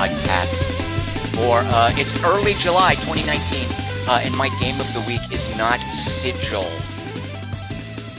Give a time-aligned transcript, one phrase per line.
[0.00, 0.54] Games podcast
[1.36, 3.66] for uh, it's early July 2019,
[4.08, 6.62] uh, and my game of the week is not Sigil.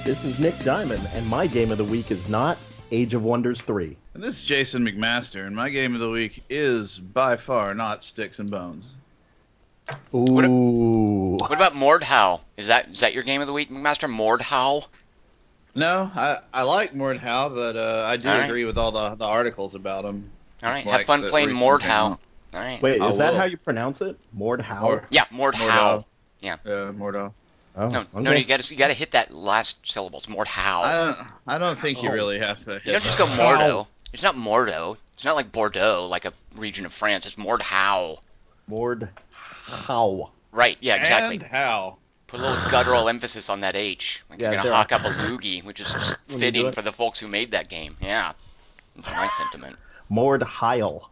[0.05, 2.59] This is Nick Diamond, and my game of the week is not
[2.91, 3.97] Age of Wonders 3.
[4.13, 8.03] And this is Jason McMaster, and my game of the week is by far not
[8.03, 8.91] Sticks and Bones.
[10.13, 11.37] Ooh.
[11.37, 12.41] What about Mordhau?
[12.57, 14.07] Is that is that your game of the week, McMaster?
[14.07, 14.85] Mordhau?
[15.73, 18.45] No, I, I like Mordhau, but uh, I do All right.
[18.45, 20.29] agree with all the, the articles about him.
[20.63, 22.01] All right, Like have fun playing recently Mordhau.
[22.53, 22.81] All right.
[22.81, 24.17] Wait, is that how you pronounce it?
[24.37, 24.81] Mordhau?
[24.81, 25.53] Mord- Yeah, Mordhau.
[25.53, 26.05] Mordhau.
[26.39, 26.57] Yeah.
[26.65, 27.33] Yeah, Mordhau.
[27.75, 28.21] Oh, No, okay.
[28.21, 30.19] no, you got to you got to hit that last syllable.
[30.19, 30.81] It's Mordhau.
[30.83, 32.13] I don't I don't think you Oh.
[32.13, 32.73] really have to.
[32.73, 33.87] Hit you don't just go Mordo.
[34.13, 34.97] It's not Mordo.
[35.13, 37.25] It's not like Bordeaux, like a region of France.
[37.25, 38.17] It's Mordhau.
[38.69, 40.29] Mordhau.
[40.51, 40.77] Right?
[40.81, 41.35] Yeah, exactly.
[41.35, 41.97] And how?
[42.27, 44.23] Put a little guttural emphasis on that H.
[44.29, 46.71] Like Yeah, you're gonna hawk up a loogie, which is just When you do fitting
[46.73, 47.95] for the folks who made that game.
[48.01, 48.33] Yeah,
[48.95, 49.77] that's my sentiment.
[50.11, 51.09] Mordheil.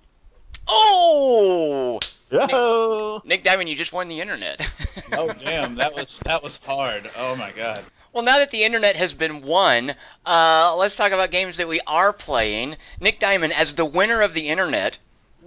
[0.67, 1.99] Oh,
[2.31, 3.21] Oh!
[3.25, 4.61] Nick Diamond, you just won the internet.
[5.11, 7.09] Oh damn, that was that was hard.
[7.17, 7.83] Oh my god.
[8.13, 11.81] Well, now that the internet has been won, uh, let's talk about games that we
[11.87, 12.75] are playing.
[12.99, 14.99] Nick Diamond, as the winner of the internet,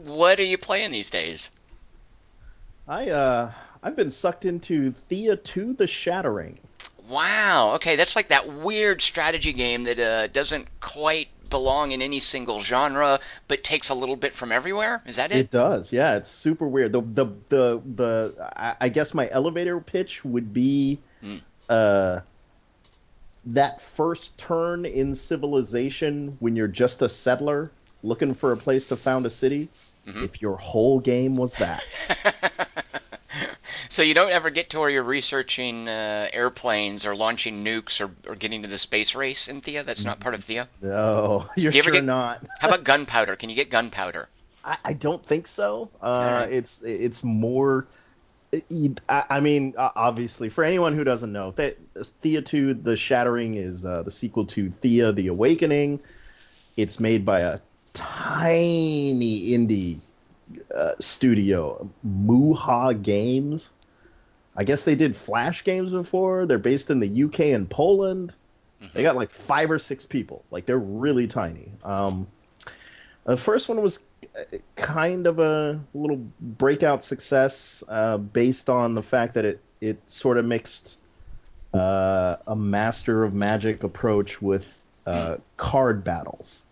[0.03, 1.51] what are you playing these days?
[2.89, 3.53] I, uh,
[3.85, 6.59] I've been sucked into Thea 2 The Shattering.
[7.09, 7.75] Wow.
[7.77, 12.61] Okay, that's like that weird strategy game that uh, doesn't quite belong in any single
[12.63, 15.01] genre, but takes a little bit from everywhere.
[15.07, 15.37] Is that it?
[15.37, 16.17] It does, yeah.
[16.17, 16.91] It's super weird.
[16.93, 21.37] The the the the I, guess my elevator pitch would be, Hmm.
[21.69, 22.21] uh,
[23.47, 27.71] that first turn in civilization when you're just a settler
[28.03, 29.69] looking for a place to found a city.
[30.07, 30.25] Mhm.
[30.25, 31.85] If your whole game was that,
[33.93, 38.11] so you don't ever get to where you're researching uh, airplanes or launching nukes or,
[38.27, 39.85] or getting to the space race in Thea.
[39.85, 40.67] That's not part of Thea.
[40.81, 42.43] no, you're you sure get- not.
[42.59, 43.37] How about gunpowder?
[43.37, 44.29] Can you get gunpowder?
[44.65, 45.91] I, I don't think so.
[46.01, 46.53] Uh, Alright.
[46.53, 47.87] It's it's more.
[49.09, 51.79] I, I mean, obviously, for anyone who doesn't know, that
[52.23, 56.01] Thea 2 The Shattering is uh, the sequel to Thea The Awakening.
[56.77, 57.59] It's made by a
[57.93, 60.01] tiny indie
[60.75, 63.71] uh, studio, Muha Games.
[64.57, 66.47] I guess they did Flash games before.
[66.47, 68.35] They're based in the UK and Poland.
[68.93, 70.45] They got like five or six people.
[70.51, 71.71] Like they're really tiny.
[71.85, 72.27] Um,
[73.25, 74.01] the first one was
[74.37, 79.99] uh, kind of a little breakout success uh, based on the fact that it it
[80.11, 80.99] sort of mixed
[81.73, 84.73] uh, a master of magic approach with
[85.07, 86.63] uh, card battles.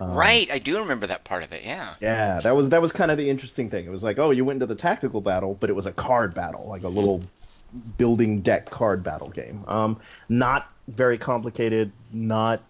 [0.00, 1.62] Um, right, I do remember that part of it.
[1.64, 1.94] Yeah.
[2.00, 3.86] Yeah, that was that was kind of the interesting thing.
[3.86, 6.34] It was like, oh, you went into the tactical battle, but it was a card
[6.34, 7.22] battle, like a little
[7.98, 9.64] building deck card battle game.
[9.66, 9.98] Um,
[10.28, 12.62] not very complicated, not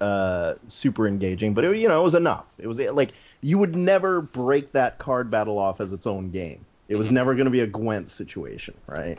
[0.00, 2.46] uh, super engaging, but it, you know, it was enough.
[2.58, 6.64] It was like you would never break that card battle off as its own game.
[6.88, 9.18] It was never going to be a Gwent situation, right?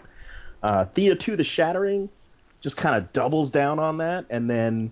[0.62, 2.10] Uh, Thea 2 The Shattering
[2.62, 4.92] just kind of doubles down on that and then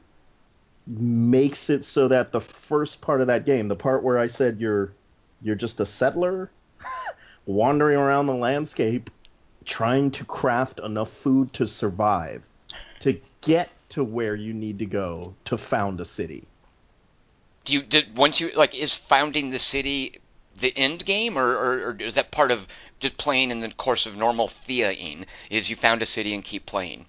[0.88, 4.59] makes it so that the first part of that game, the part where I said
[4.59, 4.94] you're
[5.41, 6.49] you're just a settler
[7.45, 9.09] wandering around the landscape
[9.66, 12.47] trying to craft enough food to survive
[12.99, 16.45] to get to where you need to go to found a city.
[17.65, 20.19] Do you did once you like is founding the city
[20.59, 22.67] the end game or, or, or is that part of
[23.00, 25.25] just playing in the course of normal Theaing?
[25.50, 27.05] Is you found a city and keep playing?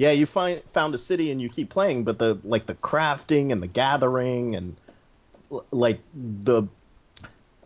[0.00, 3.52] Yeah, you find found a city and you keep playing, but the like the crafting
[3.52, 4.74] and the gathering and
[5.70, 6.62] like the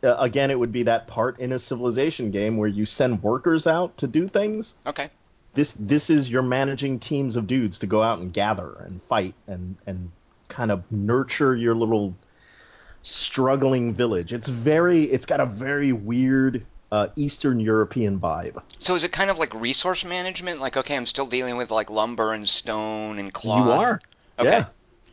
[0.02, 3.68] uh, again it would be that part in a civilization game where you send workers
[3.68, 4.74] out to do things.
[4.84, 5.10] Okay.
[5.52, 9.36] This this is you're managing teams of dudes to go out and gather and fight
[9.46, 10.10] and and
[10.48, 12.16] kind of nurture your little
[13.04, 14.32] struggling village.
[14.32, 18.62] It's very it's got a very weird uh, Eastern European vibe.
[18.78, 20.60] So is it kind of like resource management?
[20.60, 23.66] Like, okay, I'm still dealing with like lumber and stone and cloth.
[23.66, 24.00] You are.
[24.38, 24.50] Okay.
[24.50, 24.66] Yeah.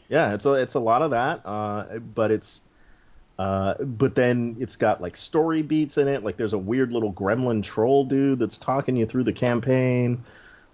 [0.07, 2.61] Yeah, it's a it's a lot of that, uh, but it's
[3.39, 6.23] uh, but then it's got like story beats in it.
[6.23, 10.23] Like there's a weird little gremlin troll dude that's talking you through the campaign.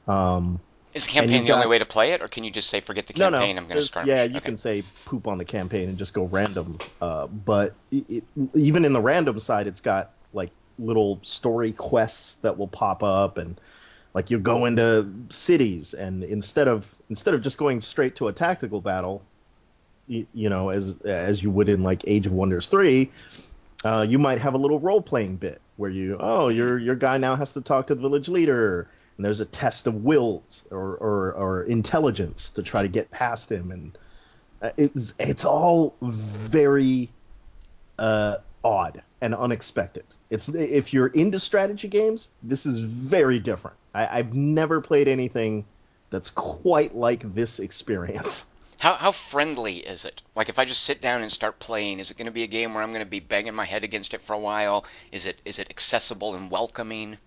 [0.08, 0.60] Um,
[0.94, 3.06] Is the campaign the only way to play it, or can you just say forget
[3.06, 3.32] the campaign?
[3.32, 4.10] no, no, I'm going to skirmish.
[4.10, 4.46] yeah, you okay.
[4.46, 6.80] can say poop on the campaign and just go random.
[7.00, 8.24] Uh, but it, it,
[8.56, 13.38] even in the random side, it's got like little story quests that will pop up
[13.38, 13.60] and
[14.14, 18.34] like you go into cities and instead of instead of just going straight to a
[18.34, 19.24] tactical battle
[20.08, 23.10] you, you know as as you would in like age of wonders 3
[23.86, 27.18] uh, you might have a little role playing bit where you oh your your guy
[27.18, 28.88] now has to talk to the village leader
[29.18, 33.52] and there's a test of wills or or, or intelligence to try to get past
[33.52, 33.98] him and
[34.62, 37.10] uh, it's it's all very
[38.00, 40.06] uh, odd and unexpected.
[40.30, 43.78] It's if you're into strategy games, this is very different.
[43.94, 45.66] I, I've never played anything
[46.10, 48.46] that's quite like this experience.
[48.80, 50.22] How how friendly is it?
[50.36, 52.48] Like if I just sit down and start playing, is it going to be a
[52.48, 54.86] game where I'm going to be banging my head against it for a while?
[55.12, 57.18] Is it is it accessible and welcoming?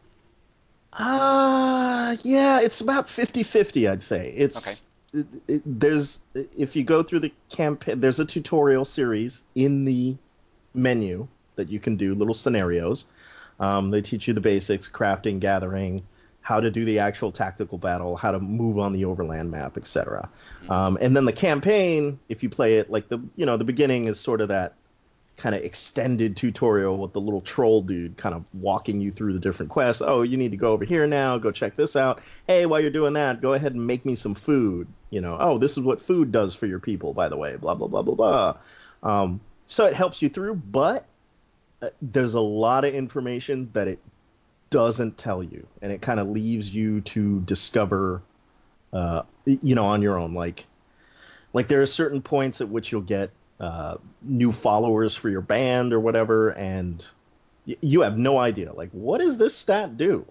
[0.92, 4.32] Uh yeah, it's about 50-50, I'd say.
[4.36, 5.20] It's Okay.
[5.20, 10.16] it, it, there's if you go through the campaign, there's a tutorial series in the
[10.74, 13.04] menu that you can do little scenarios.
[13.58, 16.02] Um, they teach you the basics, crafting, gathering,
[16.40, 20.28] how to do the actual tactical battle, how to move on the overland map, etc.
[20.68, 24.06] Um, and then the campaign, if you play it like the you know the beginning
[24.06, 24.74] is sort of that
[25.36, 29.38] kind of extended tutorial with the little troll dude kind of walking you through the
[29.38, 30.02] different quests.
[30.04, 31.38] Oh, you need to go over here now.
[31.38, 32.20] Go check this out.
[32.46, 34.86] Hey, while you're doing that, go ahead and make me some food.
[35.08, 37.56] You know, oh, this is what food does for your people, by the way.
[37.56, 38.56] Blah blah blah blah blah.
[39.02, 39.40] Um,
[39.70, 41.06] so it helps you through, but
[41.80, 44.00] uh, there's a lot of information that it
[44.68, 48.20] doesn't tell you, and it kind of leaves you to discover,
[48.92, 50.34] uh, you know, on your own.
[50.34, 50.66] Like,
[51.52, 53.30] like there are certain points at which you'll get
[53.60, 57.06] uh, new followers for your band or whatever, and
[57.64, 58.72] y- you have no idea.
[58.72, 60.26] Like, what does this stat do?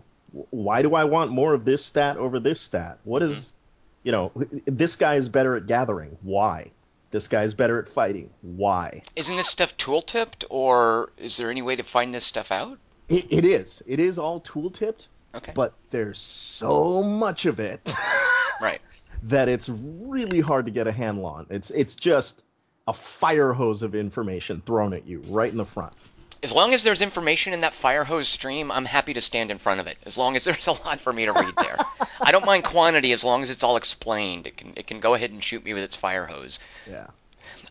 [0.49, 2.99] Why do I want more of this stat over this stat?
[3.05, 3.55] What is,
[4.03, 4.33] you know,
[4.65, 6.17] this guy is better at gathering.
[6.23, 6.71] Why?
[7.11, 8.31] This guy's better at fighting.
[8.41, 9.01] Why?
[9.15, 12.77] Isn't this stuff tool tipped, or is there any way to find this stuff out?
[13.07, 13.81] It, it is.
[13.87, 15.51] It is all tool tipped, Okay.
[15.55, 17.81] but there's so much of it
[18.61, 18.81] right.
[19.23, 21.47] that it's really hard to get a handle on.
[21.49, 22.43] It's it's just
[22.87, 25.93] a fire hose of information thrown at you right in the front.
[26.41, 29.57] As long as there's information in that fire hose stream, I'm happy to stand in
[29.57, 29.97] front of it.
[30.05, 31.77] As long as there's a lot for me to read there.
[32.21, 34.47] I don't mind quantity as long as it's all explained.
[34.47, 36.59] It can it can go ahead and shoot me with its fire hose.
[36.89, 37.07] Yeah.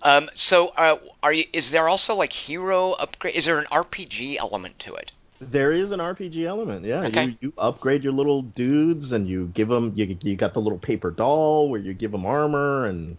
[0.03, 1.45] Um, so uh, are you?
[1.53, 3.35] Is there also like hero upgrade?
[3.35, 5.13] Is there an RPG element to it?
[5.41, 6.85] There is an RPG element.
[6.85, 7.25] Yeah, Okay.
[7.27, 10.79] you, you upgrade your little dudes and you give them you, you got the little
[10.79, 13.17] paper doll where you give them armor and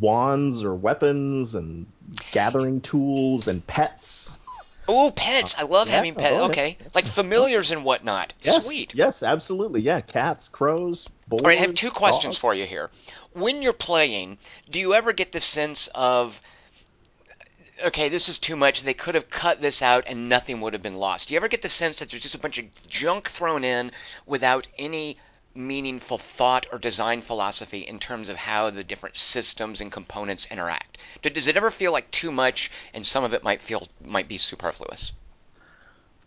[0.00, 1.86] wands or weapons and
[2.30, 4.30] gathering tools and pets.
[4.94, 5.54] Oh, pets!
[5.58, 6.34] I love yeah, having pets.
[6.34, 6.50] oh, yeah.
[6.50, 8.34] Okay, like familiars and whatnot.
[8.42, 8.66] Yes.
[8.66, 8.94] Sweet.
[8.94, 9.80] Yes, absolutely.
[9.80, 11.42] Yeah, cats, crows, boars.
[11.42, 12.38] All right, I have two questions dogs.
[12.38, 12.90] for you here.
[13.32, 14.38] When you're playing,
[14.70, 16.38] do you ever get the sense of,
[17.82, 18.82] okay, this is too much.
[18.82, 21.28] They could have cut this out and nothing would have been lost.
[21.28, 23.92] Do you ever get the sense that there's just a bunch of junk thrown in
[24.26, 25.16] without any
[25.54, 30.98] meaningful thought or design philosophy in terms of how the different systems and components interact?
[31.22, 34.38] Does it ever feel like too much and some of it might feel might be
[34.38, 35.12] superfluous?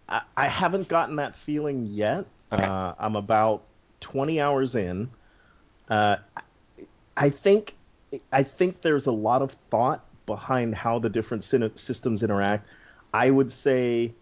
[0.07, 2.25] I, I haven't gotten that feeling yet.
[2.51, 2.63] Okay.
[2.63, 3.63] Uh, I'm about
[4.01, 5.10] 20 hours in.
[5.89, 6.18] Uh,
[7.18, 7.74] I- think
[8.31, 12.68] I think there's a lot of thought behind how the different systems interact.
[13.13, 14.13] I would say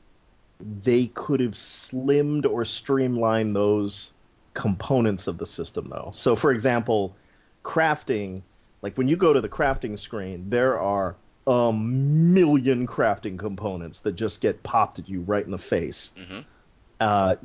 [0.59, 4.12] they could have slimmed or streamlined those
[4.53, 6.11] components of the system though.
[6.13, 7.15] So for example,
[7.63, 8.43] crafting,
[8.81, 11.15] like when you go to the crafting screen, there are
[11.45, 16.11] a million crafting components that just get popped at you right in the face.
[16.17, 16.41] hmm
[16.99, 17.35] Uh,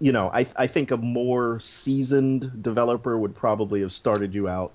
[0.00, 4.72] you know, I, I think a more seasoned developer would probably have started you out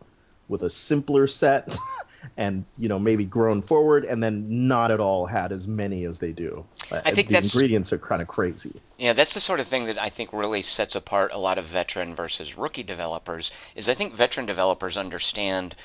[0.47, 1.77] with a simpler set
[2.37, 6.19] and, you know, maybe grown forward and then not at all had as many as
[6.19, 6.65] they do.
[6.91, 8.73] I think the ingredients are kind of crazy.
[8.97, 11.65] Yeah, that's the sort of thing that I think really sets apart a lot of
[11.65, 13.51] veteran versus rookie developers.
[13.75, 15.75] Is I think veteran developers understand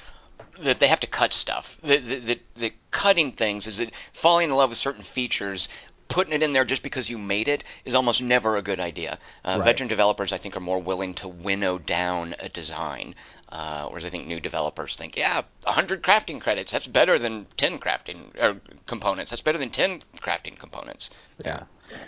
[0.60, 1.78] that they have to cut stuff.
[1.82, 5.68] The the, the, the cutting things is that falling in love with certain features.
[6.08, 9.18] Putting it in there just because you made it is almost never a good idea.
[9.42, 9.64] Uh, Right.
[9.64, 13.14] Veteran developers, I think, are more willing to winnow down a design,
[13.52, 17.80] uh, whereas I think new developers think, yeah, 100 crafting credits, that's better than 10
[17.80, 19.30] crafting or components.
[19.30, 21.10] That's better than 10 crafting components.
[21.44, 21.64] Yeah.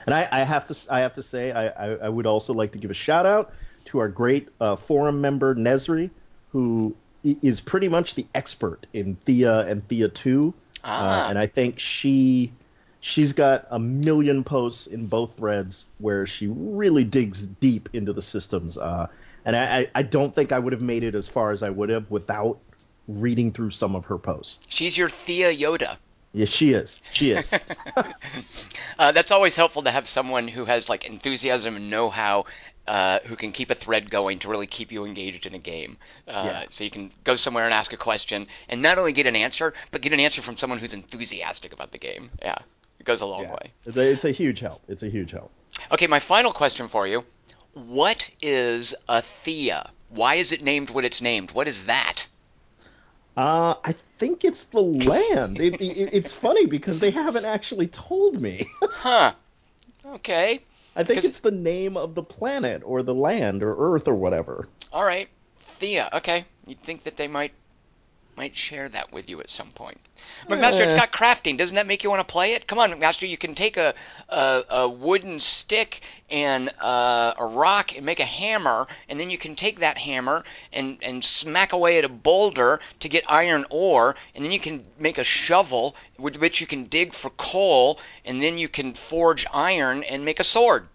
[0.06, 2.72] And I, I have to I have to say I, I, I would also like
[2.72, 3.52] to give a shout out
[3.86, 6.08] to our great uh, forum member Nesri,
[6.48, 10.54] who is pretty much the expert in Thea and Thea 2.
[10.82, 11.26] Ah.
[11.26, 12.52] Uh, and I think she
[13.00, 18.22] she's got a million posts in both threads where she really digs deep into the
[18.22, 18.78] systems.
[18.78, 19.08] Uh,
[19.44, 21.88] and I, I, don't think I would have made it as far as I would
[21.88, 22.58] have without
[23.08, 24.58] reading through some of her posts.
[24.68, 25.96] She's your Thea Yoda.
[26.32, 27.00] Yeah, she is.
[27.12, 27.52] She is.
[28.96, 32.44] Uh, that's always helpful to have someone who has like enthusiasm and know-how,
[32.86, 35.96] uh, who can keep a thread going to really keep you engaged in a game.
[36.28, 36.64] Uh, Yeah.
[36.70, 39.74] So you can go somewhere and ask a question and not only get an answer,
[39.90, 42.30] but get an answer from someone who's enthusiastic about the game.
[42.40, 42.58] Yeah,
[43.00, 43.52] it goes a long Yeah.
[43.54, 43.72] way.
[43.84, 44.80] It's, a, it's a huge help.
[44.86, 45.50] It's a huge help.
[45.90, 47.24] Okay, my final question for you:
[47.74, 49.90] What is a Thea?
[50.08, 51.50] Why is it named what it's named?
[51.50, 52.26] What is that?
[53.36, 55.60] Uh, I think it's the land.
[55.60, 58.66] It, it, it's funny because they haven't actually told me.
[58.90, 59.34] Huh.
[60.06, 60.60] Okay.
[60.96, 64.68] I think it's the name of the planet or the land or Earth or whatever.
[64.92, 65.28] All right.
[65.78, 66.08] Thea.
[66.14, 66.46] Okay.
[66.66, 67.52] You'd think that they might
[68.36, 69.98] might share that with you at some point.
[70.48, 71.58] But Master, it's got crafting.
[71.58, 72.66] Doesn't that make you want to play it?
[72.66, 73.26] Come on, Master.
[73.26, 73.94] You can take a
[74.28, 76.00] a, a wooden stick
[76.30, 80.44] and uh, a rock and make a hammer, and then you can take that hammer
[80.72, 84.84] and and smack away at a boulder to get iron ore, and then you can
[84.98, 89.46] make a shovel with which you can dig for coal, and then you can forge
[89.52, 90.88] iron and make a sword.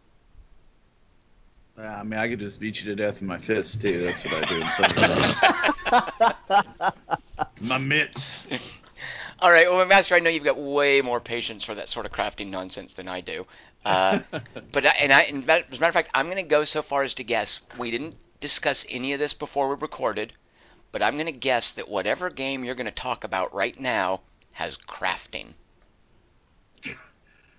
[1.79, 4.03] Uh, I mean, I could just beat you to death with my fists too.
[4.03, 4.91] That's what I do in some
[6.51, 7.62] games.
[7.62, 8.45] my mitts.
[9.39, 12.12] All right, well, Master, I know you've got way more patience for that sort of
[12.12, 13.48] crafting nonsense than I do.
[13.86, 14.19] Uh,
[14.74, 16.81] but I, and I, and as a matter of fact, I'm going to go so
[16.81, 20.33] far as to guess we didn't discuss any of this before we recorded,
[20.91, 24.19] but I'm going to guess that whatever game you're going to talk about right now
[24.51, 25.53] has crafting.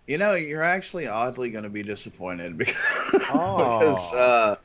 [0.07, 2.75] You know, you're actually oddly going to be disappointed because,
[3.31, 3.79] Aw.
[3.79, 4.57] because uh,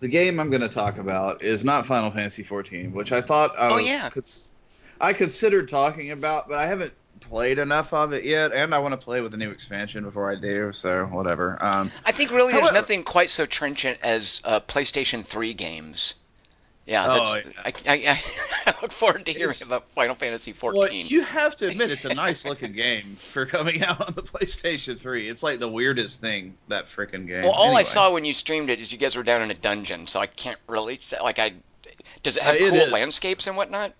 [0.00, 3.54] the game I'm going to talk about is not Final Fantasy 14, which I thought
[3.58, 4.08] I Oh, yeah.
[4.10, 4.54] cons-
[5.00, 8.92] I considered talking about, but I haven't played enough of it yet, and I want
[8.92, 10.72] to play with the new expansion before I do.
[10.72, 11.58] So whatever.
[11.62, 16.14] Um, I think really there's However- nothing quite so trenchant as uh, PlayStation 3 games.
[16.86, 17.42] Yeah, Oh, yeah.
[17.64, 18.20] I, I,
[18.66, 20.78] I look forward to hearing It's- about Final Fantasy 14.
[20.78, 24.22] Well, you have to admit it's a nice looking game for coming out on the
[24.22, 25.28] PlayStation 3.
[25.28, 27.42] It's like the weirdest thing that freaking game.
[27.44, 29.54] Well, all I saw when you streamed it is you guys were down in a
[29.54, 31.54] dungeon, so I can't really say like I.
[32.22, 32.92] Does it have Uh, it cool is.
[32.92, 33.92] landscapes and whatnot?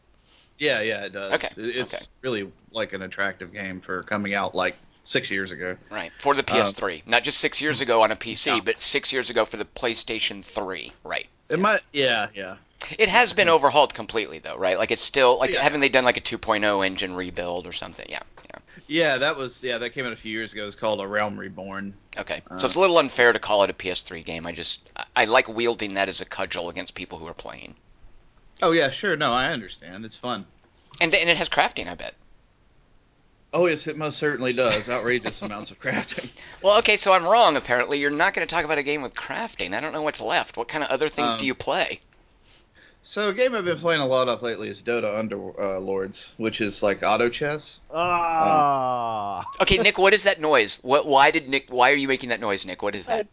[0.59, 1.33] Yeah, yeah, it does.
[1.35, 2.05] Okay, It- It's okay.
[2.21, 5.77] really like an attractive game for coming out like six years ago.
[5.91, 8.61] Right for the PS3, not just six years ago on a PC, Yeah.
[8.65, 10.93] but six years ago for the PlayStation 3.
[11.03, 11.27] Right.
[11.51, 12.57] It might, yeah, yeah.
[12.99, 14.79] It has been overhauled completely though, right?
[14.79, 15.63] Like it's still like Yeah.
[15.63, 18.07] haven't they done like a 2.0 engine rebuild or something?
[18.09, 18.23] Yeah.
[18.45, 18.59] Yeah.
[18.87, 20.67] Yeah, that was yeah, that came out a few years ago.
[20.67, 21.95] It's called A Realm Reborn.
[22.19, 22.43] Okay.
[22.51, 24.47] Uh, so it's a little unfair to call it a PS3 game.
[24.47, 27.77] I just I, I like wielding that as a cudgel against people who are playing.
[28.63, 29.17] Oh yeah, sure.
[29.17, 30.05] No, I understand.
[30.05, 30.45] It's fun.
[31.01, 32.15] And and it has crafting, I bet.
[33.53, 34.89] Oh yes, it most certainly does.
[34.89, 36.31] Outrageous amounts of crafting.
[36.63, 37.57] Well, okay, so I'm wrong.
[37.57, 39.75] Apparently, you're not going to talk about a game with crafting.
[39.75, 40.57] I don't know what's left.
[40.57, 42.01] What kind of other things Um, do you play?
[43.07, 46.83] So a game I've been playing a lot of lately is Dota Underlords, which is
[46.83, 47.79] like auto chess.
[47.93, 49.45] Ah.
[49.61, 50.79] Okay, Nick, what is that noise?
[50.81, 51.07] What?
[51.07, 51.67] Why did Nick?
[51.69, 52.83] Why are you making that noise, Nick?
[52.83, 53.27] What is that?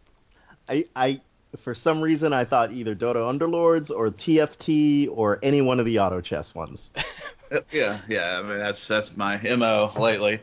[0.67, 1.21] I, I,
[1.55, 5.99] for some reason, I thought either Dota Underlords or TFT or any one of the
[5.99, 6.89] auto chess ones.
[6.93, 7.01] Uh,
[7.71, 8.39] Yeah, yeah.
[8.39, 10.39] I mean that's that's my mo lately.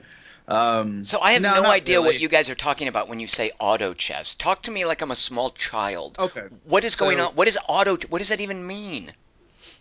[0.48, 3.26] Um, So I have no, no, idea what you guys are talking about when you
[3.26, 4.34] say auto chess.
[4.34, 6.16] Talk to me like I'm a small child.
[6.18, 6.46] Okay.
[6.64, 7.34] What is going So- on?
[7.34, 7.98] What is auto?
[8.08, 9.12] What does that even mean?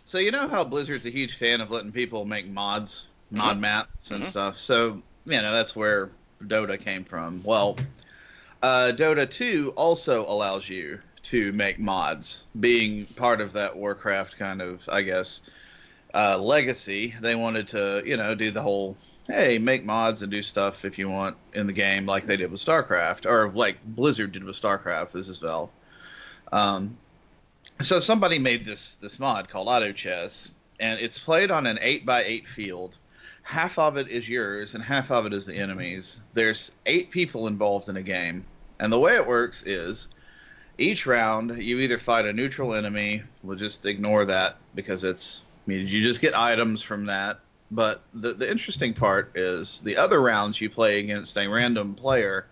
[0.04, 3.60] So you know how Blizzard's a huge fan of letting people make mods, mod Mhm.
[3.60, 4.28] maps and Mhm.
[4.30, 4.58] stuff.
[4.58, 6.10] So you know that's where
[6.42, 7.42] Dota came from.
[7.44, 7.76] Well,
[8.62, 14.62] uh, Dota 2 also allows you to make mods, being part of that Warcraft kind
[14.62, 15.40] of, I guess,
[16.14, 17.14] uh, legacy.
[17.20, 18.96] They wanted to, you know, do the whole
[19.28, 22.50] hey, make mods and do stuff if you want in the game, like they did
[22.50, 25.12] with StarCraft, or like Blizzard did with StarCraft.
[25.12, 25.70] This is well.
[26.50, 26.96] Um,
[27.80, 32.06] so somebody made this this mod called Auto Chess, and it's played on an eight
[32.06, 32.96] by eight field.
[33.42, 36.20] Half of it is yours, and half of it is the enemy's.
[36.34, 38.44] There's eight people involved in a game,
[38.80, 40.08] and the way it works is
[40.78, 43.22] each round you either fight a neutral enemy.
[43.42, 47.40] We'll just ignore that because it's I mean, you just get items from that.
[47.70, 52.46] But the the interesting part is the other rounds you play against a random player,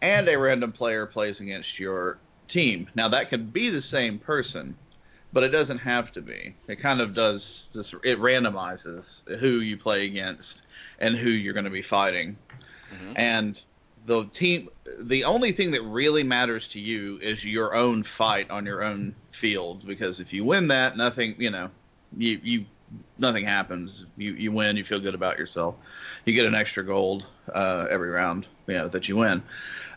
[0.00, 2.18] and a random player plays against your
[2.48, 2.88] team.
[2.94, 4.74] Now that could be the same person,
[5.32, 6.54] but it doesn't have to be.
[6.68, 7.92] It kind of does this.
[8.04, 10.62] It randomizes who you play against
[10.98, 12.36] and who you're going to be fighting.
[12.90, 13.12] Mhm.
[13.16, 13.62] And
[14.06, 14.68] the team,
[15.00, 19.14] the only thing that really matters to you is your own fight on your own
[19.32, 19.86] field.
[19.86, 21.70] Because if you win that, nothing, you know,
[22.16, 22.64] you you
[23.18, 24.06] nothing happens.
[24.16, 24.76] You you win.
[24.76, 25.76] You feel good about yourself.
[26.24, 29.42] You get an extra gold uh, every round, you know, that you win.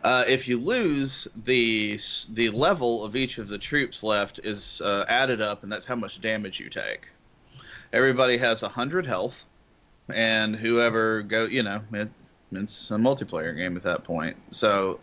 [0.04, 2.00] Uh, if you lose, the
[2.34, 5.96] the level of each of the troops left is uh, added up, and that's how
[5.96, 7.08] much damage you take.
[7.94, 9.46] Everybody has hundred health,
[10.10, 12.10] and whoever go, you know, it,
[12.52, 14.38] it's a multiplayer game at that point.
[14.52, 15.00] So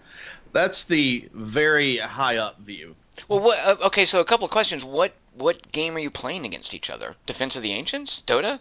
[0.52, 2.94] that's the very high up view.
[3.28, 3.58] Well, what?
[3.58, 4.84] Uh, okay, so a couple of questions.
[4.84, 7.14] What what game are you playing against each other?
[7.26, 8.60] Defense of the Ancients, Dota?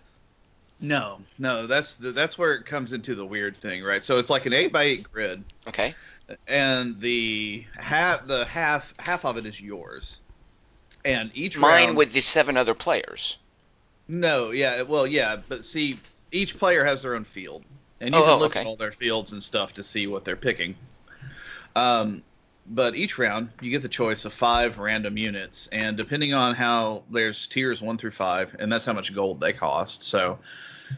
[0.80, 4.04] No, no, that's the, that's where it comes into the weird thing, right?
[4.04, 5.96] So it's like an eight by eight grid, Okay.
[6.48, 10.18] and the half the half half of it is yours,
[11.06, 13.38] and each Mine round, with the seven other players.
[14.08, 15.98] No, yeah, well, yeah, but see,
[16.32, 17.64] each player has their own field,
[18.02, 18.62] and you Oh, can oh, look okay.
[18.62, 20.76] at all their fields and stuff to see what they're picking.
[21.76, 22.24] Um,
[22.66, 27.04] but each round, you get the choice of five random units, and depending on how
[27.12, 30.04] there's tiers one through five, and that's how much gold they cost.
[30.04, 30.40] So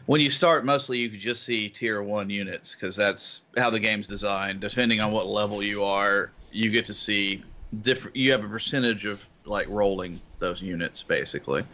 [0.06, 3.80] when you start, mostly you could just see tier one units because that's how the
[3.80, 4.60] game's designed.
[4.60, 7.42] Depending on what level you are, you get to see
[7.82, 8.16] different.
[8.16, 11.64] You have a percentage of like rolling those units basically,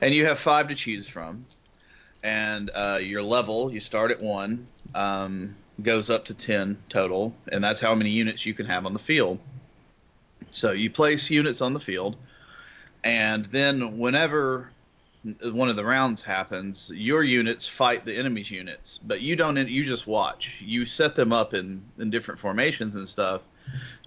[0.00, 1.46] and you have five to choose from.
[2.22, 7.62] And uh, your level, you start at one, um, goes up to ten total, and
[7.62, 9.38] that's how many units you can have on the field.
[10.52, 12.16] So you place units on the field,
[13.04, 14.70] and then whenever
[15.42, 19.56] one of the rounds happens, your units fight the enemy's units, but you don't.
[19.56, 20.56] You just watch.
[20.60, 23.42] You set them up in in different formations and stuff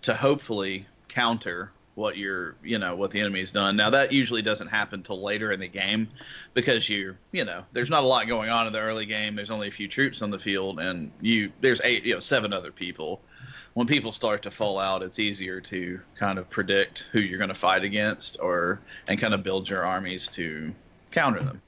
[0.02, 3.76] to hopefully counter what your you know what the enemy's done.
[3.76, 6.08] Now that usually doesn't happen till later in the game
[6.54, 9.36] because you you know there's not a lot going on in the early game.
[9.36, 12.54] There's only a few troops on the field, and you there's eight you know seven
[12.54, 13.22] other people.
[13.76, 17.50] When people start to fall out, it's easier to kind of predict who you're going
[17.50, 20.74] to fight against, or and kind of build your armies to
[21.12, 21.62] counter them.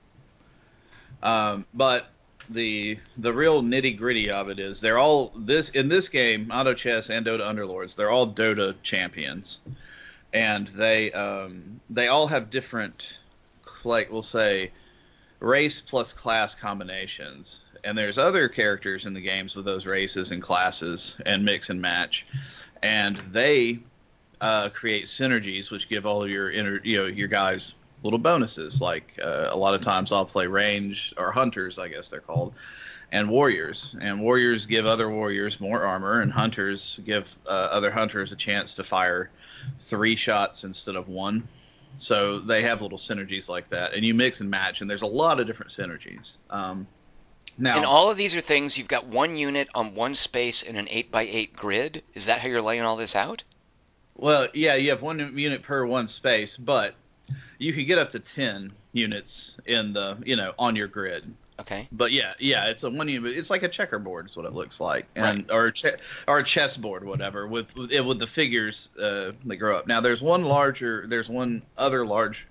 [1.24, 2.10] Um, but
[2.50, 6.74] the the real nitty gritty of it is they're all this in this game, Auto
[6.74, 9.60] Chess and Dota Underlords, they're all Dota champions,
[10.36, 13.20] and they um, they all have different,
[13.86, 14.70] like we'll say,
[15.40, 17.62] race plus class combinations.
[17.86, 21.82] And there's other characters in the games with those races and classes and mix and
[21.82, 22.28] match,
[22.84, 23.80] and they
[24.42, 27.74] uh, create synergies which give all of your inner you know your guys
[28.04, 28.82] little bonuses.
[28.82, 32.54] Like uh, a lot of times I'll play range or hunters, I guess they're called,
[33.14, 33.96] and warriors.
[34.02, 38.74] And warriors give other warriors more armor, and hunters give uh, other hunters a chance
[38.76, 39.30] to fire
[39.80, 41.48] three shots instead of one.
[41.98, 45.08] So they have little synergies like that, and you mix and match, and there's a
[45.08, 46.36] lot of different synergies.
[46.50, 46.88] Um,
[47.58, 50.76] now, And all of these are things you've got one unit on one space in
[50.76, 52.04] an 8x8 grid.
[52.14, 53.44] Is that how you're laying all this out?
[54.18, 56.96] Well, yeah, you have one unit per one space, but
[57.58, 61.34] you could get up to ten units in the you know on your grid.
[61.66, 61.88] Okay.
[61.92, 63.36] But yeah, yeah, it's a one unit.
[63.36, 65.98] It's like a checkerboard is what it looks like, and or a che-
[66.28, 69.88] or a chessboard, whatever, with with, with the figures uh, that grow up.
[69.88, 72.46] Now there's one larger, there's one other large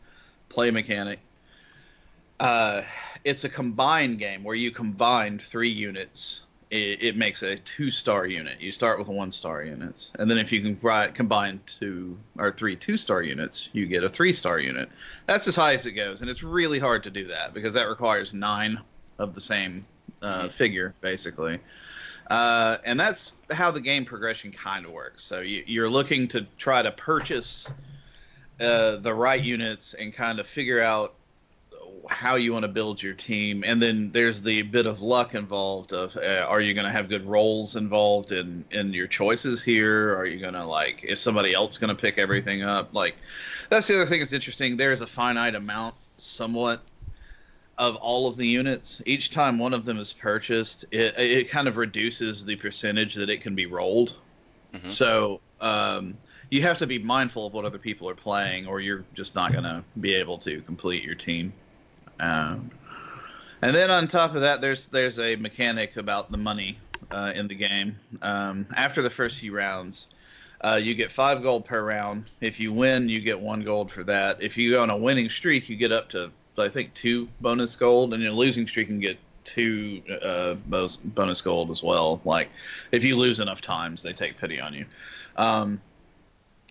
[0.49, 1.21] play mechanic.
[2.41, 2.83] Uh,
[3.23, 6.43] it's a combined game where you combine three units.
[6.71, 8.61] It, it makes a two-star unit.
[8.61, 10.75] You start with one-star units, and then if you can
[11.13, 14.89] combine two or three two-star units, you get a three-star unit.
[15.27, 17.89] That's as high as it goes, and it's really hard to do that because that
[17.89, 18.81] requires nine
[19.19, 19.87] of the same
[20.23, 20.51] uh, Mhm.
[20.53, 21.59] figure, basically.
[22.31, 25.25] Uh, and that's how the game progression kind of works.
[25.25, 27.71] So you, you're looking to try to purchase
[28.61, 31.15] uh, the right units and kind of figure out
[32.09, 33.65] how you want to build your team.
[33.67, 37.09] And then there's the bit of luck involved of uh, are you going to have
[37.09, 40.15] good roles involved in in your choices here?
[40.17, 42.93] Are you going to like is somebody else going to pick everything up?
[42.95, 43.17] Like
[43.71, 44.77] that's the other thing that's interesting.
[44.77, 46.83] There's a finite amount, somewhat
[47.79, 49.03] of all of the units.
[49.07, 53.31] Each time one of them is purchased, it it kind of reduces the percentage that
[53.31, 54.17] it can be rolled.
[54.73, 54.91] Mhm.
[54.91, 56.17] So um,
[56.51, 59.53] you have to be mindful of what other people are playing, or you're just not
[59.53, 61.53] going to be able to complete your team.
[62.21, 62.71] Um,
[63.63, 66.79] and then on top of that, there's there's a mechanic about the money
[67.11, 67.97] uh, in the game.
[68.23, 70.09] Um, after the first few rounds,
[70.61, 72.31] uh, you get five gold per round.
[72.41, 74.43] If you win, you get one gold for that.
[74.43, 77.77] If you go on a winning streak, you get up to I think two bonus
[77.77, 82.21] gold, and a losing streak, can get two uh, bonus gold as well.
[82.25, 82.49] Like
[82.93, 84.87] if you lose enough times, they take pity on you.
[85.37, 85.81] Um,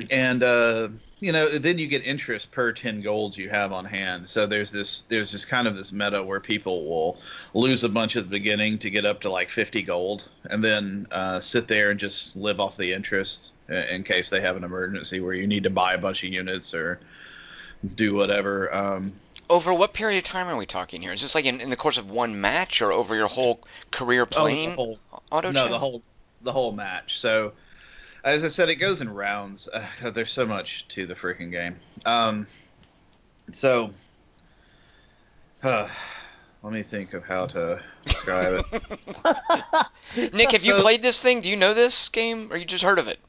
[0.09, 4.27] and uh, you know, then you get interest per ten golds you have on hand.
[4.27, 7.17] So there's this there's this kind of this meta where people will
[7.53, 11.07] lose a bunch at the beginning to get up to like 50 gold, and then
[11.11, 15.19] uh, sit there and just live off the interest in case they have an emergency
[15.19, 16.99] where you need to buy a bunch of units or
[17.95, 18.73] do whatever.
[18.73, 19.13] Um,
[19.49, 21.13] Over what period of time are we talking here?
[21.13, 23.59] Is this like in, in the course of one match or over your whole
[23.91, 24.99] career oh, the playing whole
[25.31, 25.71] auto no, chess?
[25.71, 26.03] the whole
[26.41, 27.19] the whole match.
[27.19, 27.53] So,
[28.23, 29.67] as I said, it goes in rounds.
[29.71, 31.75] Uh, there's so much to the freaking game.
[32.05, 32.47] Um,
[33.51, 33.91] so,
[35.61, 35.89] uh,
[36.61, 40.33] let me think of how to describe it.
[40.33, 41.41] Nick, have you played this thing?
[41.41, 43.19] Do you know this game, or you just heard of it?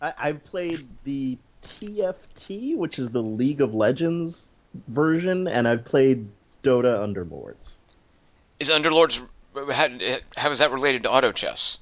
[0.00, 4.48] I, I've played the TFT, which is the League of Legends
[4.88, 6.26] version, and I've played
[6.62, 7.72] Dota Underlords.
[8.60, 9.20] Is Underlords
[9.54, 9.88] how,
[10.36, 11.78] how is that related to auto chess?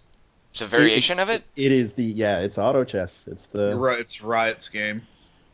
[0.53, 1.45] It's a variation It's- of it.
[1.57, 3.25] It is the yeah, it's auto chess.
[3.31, 5.01] It's the Right, it's Riot's game.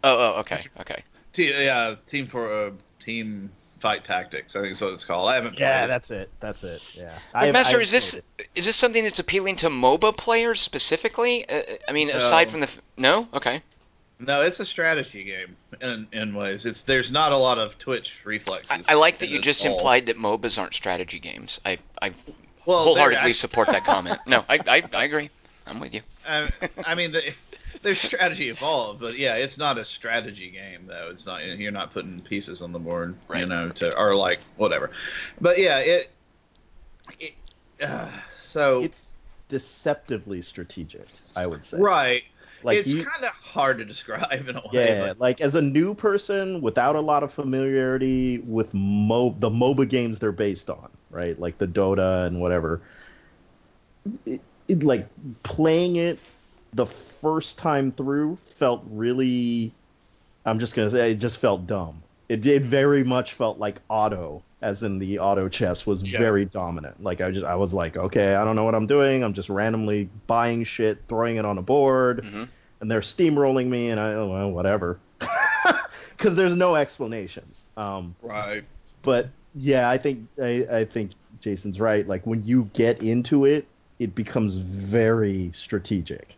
[0.02, 1.02] Oh, oh, okay, okay.
[1.32, 2.70] T- yeah, team for uh,
[3.00, 4.56] team fight tactics.
[4.56, 5.28] I think is what it's called.
[5.30, 5.58] I haven't.
[5.58, 5.90] Yeah, played.
[5.90, 6.30] that's it.
[6.40, 6.82] That's it.
[6.94, 7.16] Yeah.
[7.32, 8.46] But I have- I Master, is this played it.
[8.56, 11.48] is this something that's appealing to MOBA players specifically?
[11.48, 12.16] Uh, I mean, No.
[12.16, 13.62] aside from the no, okay.
[14.20, 16.66] No, it's a strategy game in in ways.
[16.66, 18.86] It's there's not a lot of twitch I, reflexes.
[18.88, 19.74] I like that you just all.
[19.74, 21.60] implied that MOBAs aren't strategy games.
[21.64, 22.12] I I
[22.66, 24.18] well, wholeheartedly I- support that comment.
[24.26, 25.30] No, I, I I agree.
[25.66, 26.00] I'm with you.
[26.26, 26.50] I,
[26.84, 27.34] I mean, the,
[27.82, 31.08] there's strategy involved, but yeah, it's not a strategy game though.
[31.10, 31.44] It's not.
[31.46, 34.90] You're not putting pieces on the board, you know, to or like whatever.
[35.40, 36.10] But yeah, it.
[37.20, 37.34] it
[37.80, 39.14] uh, so It's
[39.48, 41.78] deceptively strategic, I would say.
[41.78, 42.24] right,
[42.62, 44.68] Like it's kind of hard to describe in a way.
[44.72, 49.50] yeah, but- like as a new person without a lot of familiarity with mo- the
[49.50, 51.38] MOBA games they're based on, right?
[51.38, 52.80] Like the Dota and whatever.
[54.26, 55.08] It, it, like
[55.42, 56.18] playing it
[56.74, 59.72] the first time through felt really
[60.44, 62.02] I'm just gonna say it just felt dumb.
[62.28, 66.18] It, it very much felt like auto, as in the auto chess was Yeah.
[66.18, 67.02] very dominant.
[67.02, 69.22] Like I just I was like, okay, I don't know what I'm doing.
[69.22, 72.44] I'm just randomly buying shit, throwing it on a board, hmm
[72.80, 75.00] and they're steamrolling me, and I oh well, whatever,
[76.10, 77.64] because there's no explanations.
[77.76, 78.64] Um, right.
[79.02, 82.06] but yeah, I think I, I think Jason's right.
[82.06, 83.66] Like when you get into it,
[83.98, 86.36] it becomes very strategic.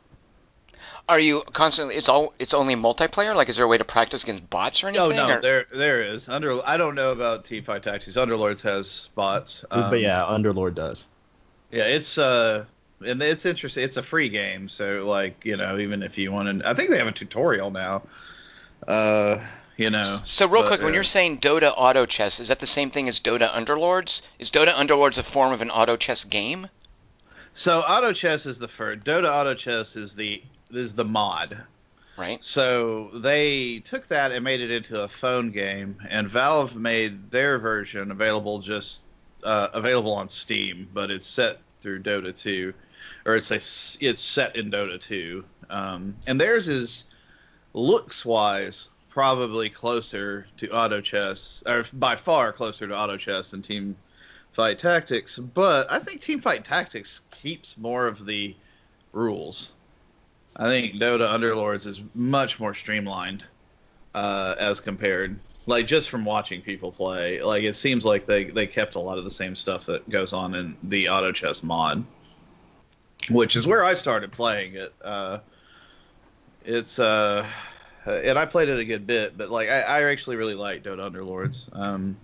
[1.11, 1.97] Are you constantly?
[1.97, 2.33] It's all.
[2.39, 3.35] It's only multiplayer.
[3.35, 5.19] Like, is there a way to practice against bots or anything?
[5.19, 6.29] Oh no, or- there there is.
[6.29, 8.17] Under I don't know about Teamfight Tactics.
[8.17, 9.65] Underlords has bots.
[9.73, 11.09] Um, but yeah, Underlord does.
[11.73, 12.65] Yeah, it's uh
[13.05, 13.83] and it's interesting.
[13.83, 16.91] It's a free game, so like, you know, even if you want to I think
[16.91, 18.03] they have a tutorial now.
[18.87, 19.41] Uh,
[19.77, 20.21] you know.
[20.27, 22.93] So real but, quick, when uh, you're saying Dota Auto Chess, is that the same
[22.93, 24.23] thing as Dota Underlords?
[24.39, 26.69] Is Dota Underlords a form of an auto chess game?
[27.53, 29.05] So Auto Chess is the first.
[29.05, 30.41] Dota Auto Chess is the
[30.73, 31.59] is the mod.
[32.17, 32.43] Right.
[32.45, 37.59] So they took that and made it into a phone game, and Valve made their
[37.59, 39.03] version available just
[39.43, 42.75] uh, available on Steam, but it's set through Dota 2,
[43.25, 43.57] or it's a
[44.05, 47.05] it's set in Dota 2, um, and theirs is
[47.73, 53.63] looks wise probably closer to Auto Chess, or by far closer to Auto Chess than
[53.63, 53.97] Team
[54.53, 58.55] Fight Tactics, but I think Team Fight Tactics keeps more of the
[59.13, 59.75] rules.
[60.57, 63.47] I think Dota Underlords is much more streamlined
[64.15, 67.41] uh, as compared, like just from watching people play.
[67.41, 70.33] Like it seems like they they kept a lot of the same stuff that goes
[70.33, 72.05] on in the auto chess mod,
[73.31, 74.93] which is where I started playing it.
[75.03, 75.39] Uh,
[76.65, 77.49] it's uh,
[78.07, 81.11] and I played it a good bit, but like I, I actually really like Dota
[81.11, 81.69] Underlords.
[81.73, 82.17] Um,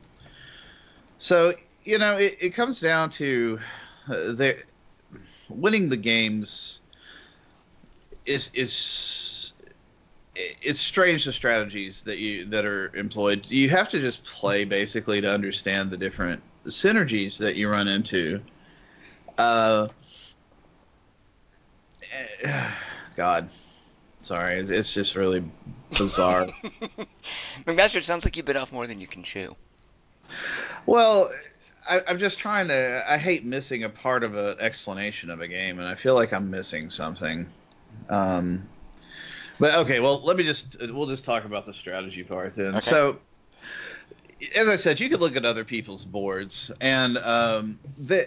[1.19, 3.61] so you know, it, it comes down to
[4.09, 4.35] uh,
[5.49, 6.81] winning the games
[8.27, 9.53] is is
[10.37, 13.47] it's strange the strategies that you that are employed.
[13.51, 18.41] You have to just play basically to understand the different synergies that you run into.
[19.39, 19.89] Uh,
[23.17, 23.49] God,
[24.23, 25.45] sorry, it's- it's just really
[25.97, 26.47] bizarre.
[27.67, 29.57] McMaster, it sounds like you bit off more than you can chew.
[30.87, 31.31] Well,
[31.89, 33.05] I, I'm just trying to.
[33.09, 36.33] I hate missing a part of an explanation of a game, and I feel like
[36.33, 37.47] I'm missing something.
[38.09, 38.69] Um,
[39.59, 40.77] but okay, well, let me just.
[40.81, 42.69] We'll just talk about the strategy part then.
[42.77, 42.81] Okay.
[42.81, 43.19] So,
[44.55, 48.27] as I said, you could look at other people's boards, and um, the.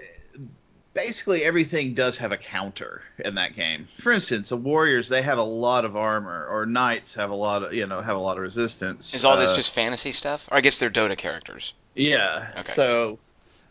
[0.96, 3.88] Basically, everything does have a counter in that game.
[4.00, 7.62] For instance, the warriors they have a lot of armor, or knights have a lot
[7.64, 9.14] of you know have a lot of resistance.
[9.14, 10.48] Is all this Uh, just fantasy stuff?
[10.52, 11.74] Or I guess they're Dota characters.
[11.96, 12.48] yeah.
[12.62, 12.74] Okay.
[12.74, 13.20] So,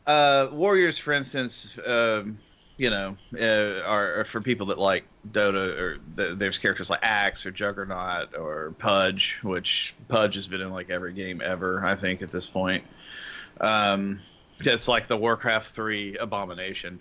[0.06, 2.38] uh, Warriors, for instance, um,
[2.78, 7.00] you know, uh, are, are for people that like Dota, or th- there's characters like
[7.02, 11.96] Axe or Juggernaut or Pudge, which Pudge has been in like every game ever, I
[11.96, 12.84] think, at this point.
[13.60, 14.20] Um,
[14.60, 17.00] it's like the Warcraft 3 abomination.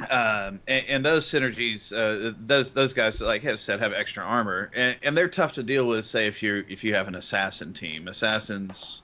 [0.00, 4.70] Um, and, and those synergies, uh, those those guys, like I said, have extra armor,
[4.74, 6.06] and, and they're tough to deal with.
[6.06, 9.02] Say if you if you have an assassin team, assassins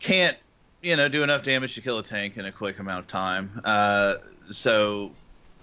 [0.00, 0.36] can't
[0.82, 3.60] you know do enough damage to kill a tank in a quick amount of time.
[3.64, 4.16] Uh,
[4.50, 5.12] so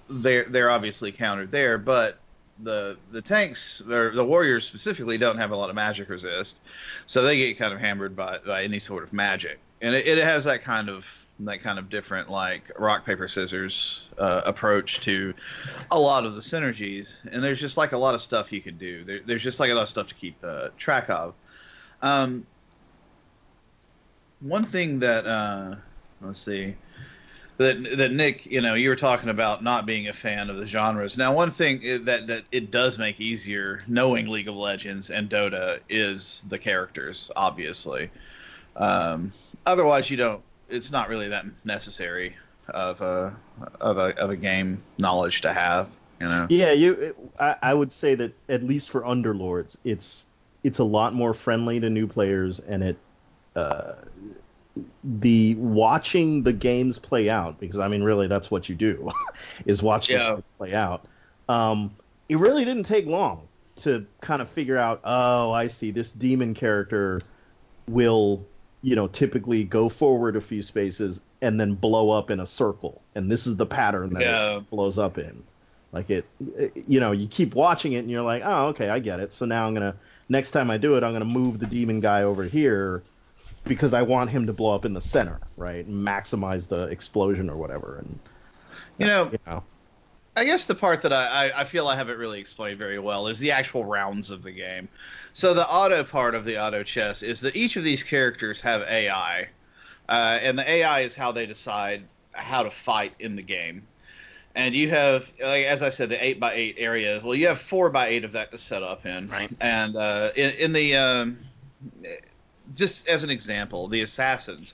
[0.09, 2.19] they're they're obviously countered there, but
[2.63, 6.61] the the tanks or the warriors specifically don't have a lot of magic resist,
[7.05, 10.17] so they get kind of hammered by, by any sort of magic, and it, it
[10.17, 11.05] has that kind of
[11.39, 15.33] that kind of different like rock paper scissors uh, approach to
[15.91, 18.77] a lot of the synergies, and there's just like a lot of stuff you can
[18.77, 19.03] do.
[19.03, 21.33] There, there's just like a lot of stuff to keep uh, track of.
[22.01, 22.45] Um,
[24.41, 25.75] one thing that uh,
[26.21, 26.75] let's see
[27.57, 30.67] that that Nick, you know, you were talking about not being a fan of the
[30.67, 31.17] genres.
[31.17, 35.79] Now, one thing that that it does make easier knowing League of Legends and Dota
[35.89, 38.09] is the characters, obviously.
[38.75, 39.31] Um,
[39.65, 40.41] otherwise, you don't.
[40.67, 42.35] It's not really that necessary
[42.69, 43.35] of a
[43.79, 45.89] of a of a game knowledge to have.
[46.19, 46.47] You know.
[46.49, 47.15] Yeah, you.
[47.39, 50.25] I, I would say that at least for Underlords, it's
[50.63, 52.97] it's a lot more friendly to new players, and it
[53.55, 53.93] uh,
[55.03, 59.09] the watching the games play out because I mean, really, that's what you do
[59.65, 60.17] is watch Yeah.
[60.17, 61.07] the games play out.
[61.47, 61.95] Um,
[62.27, 65.01] it really didn't take long to kind of figure out.
[65.03, 65.91] Oh, I see.
[65.91, 67.19] This demon character
[67.87, 68.45] will,
[68.81, 73.01] you know, typically go forward a few spaces and then blow up in a circle,
[73.13, 74.57] and this is the pattern that Yeah.
[74.57, 75.43] it blows up in.
[75.91, 76.25] Like it,
[76.87, 79.31] you know, you keep watching it and you're like, oh, okay, I get it.
[79.31, 79.95] So now I'm gonna
[80.27, 83.03] next time I do it, I'm gonna move the demon guy over here
[83.65, 85.89] because I want him to blow up in the center, right?
[85.89, 87.97] Maximize the explosion or whatever.
[87.97, 88.19] And
[88.97, 89.63] You know, you know,
[90.37, 93.27] I guess the part that I, I, I feel I haven't really explained very well
[93.27, 94.87] is the actual rounds of the game.
[95.33, 98.81] So the auto part of the auto chess is that each of these characters have
[98.81, 99.47] AI,
[100.09, 103.83] uh, and the AI is how they decide how to fight in the game.
[104.55, 107.23] And you have, like, as I said, the eight by eight areas.
[107.23, 109.27] Well, you have four by eight of that to set up in.
[109.29, 109.49] Right.
[109.59, 111.39] And uh, in, in the, um,
[112.73, 114.73] just as an example, the assassins.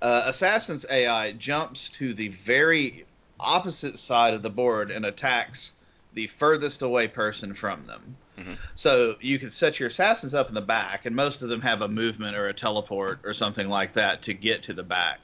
[0.00, 3.06] Uh, assassins AI jumps to the very
[3.40, 5.72] opposite side of the board and attacks
[6.12, 8.16] the furthest away person from them.
[8.38, 8.58] Mhm.
[8.74, 11.82] So you can set your assassins up in the back, and most of them have
[11.82, 15.20] a movement or a teleport or something like that to get to the back.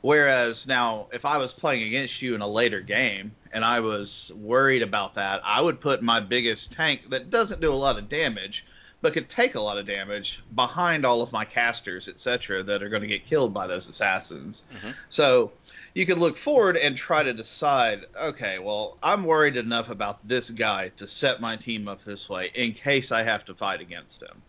[0.00, 4.30] Whereas now, if I was playing against you in a later game and I was
[4.36, 8.10] worried about that, I would put my biggest tank that doesn't do a lot of
[8.10, 8.66] damage,
[9.04, 12.88] but could take a lot of damage behind all of my casters, etc., that are
[12.88, 14.64] going to get killed by those assassins.
[14.76, 14.94] Mhm.
[15.10, 15.52] So
[15.92, 20.48] you could look forward and try to decide, okay, well, I'm worried enough about this
[20.48, 24.22] guy to set my team up this way in case I have to fight against
[24.22, 24.40] him.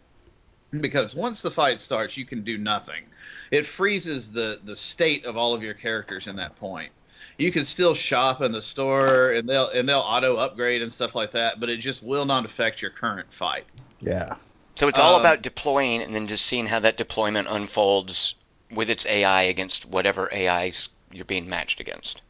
[0.79, 3.05] Because once the fight starts, you can do nothing.
[3.51, 6.93] It freezes the the state of all of your characters in that point.
[7.37, 11.13] You can still shop in the store and they'll and they'll auto upgrade and stuff
[11.13, 13.65] like that, but it just will not affect your current fight.
[14.05, 14.35] Yeah,
[14.75, 18.35] So it's all Um, about deploying and then just seeing how that deployment unfolds
[18.71, 22.21] with its AI against whatever AIs you're being matched against.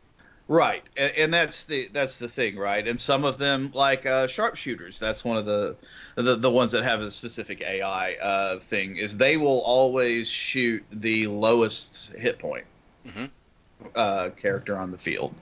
[0.48, 2.88] Right, and, and that's the that's the thing, right?
[2.88, 5.78] And some of them, like uh, sharpshooters, that's one of the,
[6.16, 10.86] the the ones that have a specific AI uh, thing, is they will always shoot
[10.92, 12.66] the lowest hit point
[13.06, 13.32] Mhm.
[13.96, 15.34] uh, character on the field.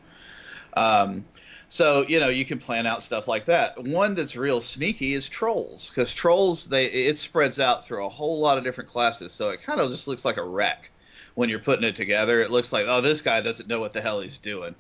[0.76, 1.26] Um,
[1.74, 3.84] so you know you can plan out stuff like that.
[3.84, 8.40] One that's real sneaky is trolls, because trolls they it spreads out through a whole
[8.40, 10.92] lot of different classes, so it kind of just looks like a wreck
[11.34, 12.42] when you're putting it together.
[12.42, 14.76] It looks like oh this guy doesn't know what the hell he's doing.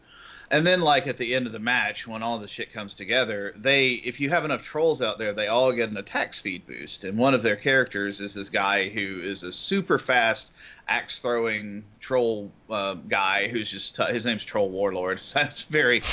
[0.51, 3.55] And then like at the end of the match when all the shit comes together,
[3.57, 7.05] they if you have enough trolls out there, they all get an attack speed boost.
[7.05, 10.51] And one of their characters is this guy who is a super fast
[10.87, 15.19] axe throwing troll uh, guy who's just t- his name's Troll Warlord.
[15.23, 16.03] So that's very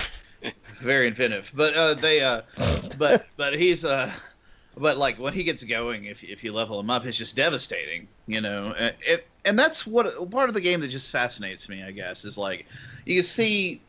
[0.81, 1.51] very inventive.
[1.55, 2.43] But uh, they uh
[2.99, 4.13] but but he's uh
[4.77, 8.09] but like when he gets going, if if you level him up, it's just devastating,
[8.27, 8.75] you know.
[9.07, 12.39] It, and that's what part of the game that just fascinates me, I guess, is
[12.39, 12.67] like
[13.05, 13.81] you see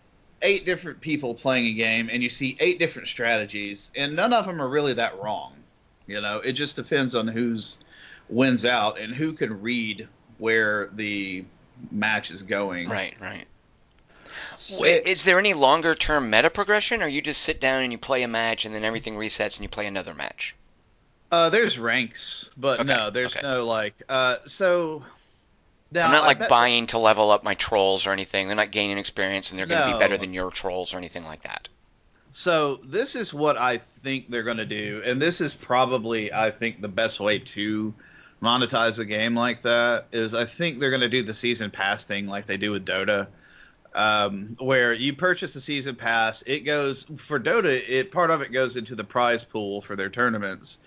[0.41, 4.45] eight different people playing a game, and you see eight different strategies, and none of
[4.45, 5.53] them are really that wrong.
[6.07, 7.77] You know, it just depends on who's
[8.27, 10.07] wins out and who can read
[10.39, 11.45] where the
[11.91, 12.89] match is going.
[12.89, 13.45] Right, right.
[14.79, 17.91] Wait, it- is there any longer term meta progression, or you just sit down and
[17.91, 20.55] you play a match and then everything resets and you play another match?
[21.31, 23.41] Uh, there's ranks, but Okay, no, there's okay.
[23.47, 23.93] no like.
[24.09, 25.03] Uh, so
[25.91, 28.47] now I'm not like buying to level up my trolls or anything.
[28.47, 29.93] They're not gaining experience and they're going to No.
[29.93, 31.69] be better than your trolls or anything like that.
[32.33, 36.51] So this is what I think they're going to do, and this is probably I
[36.51, 37.93] think the best way to
[38.41, 42.03] monetize a game like that is I think they're going to do the season pass
[42.05, 43.27] thing like they do with Dota,
[43.93, 46.43] um, where you purchase a season pass.
[46.45, 47.81] It goes for Dota.
[47.87, 50.79] It part of it goes into the prize pool for their tournaments,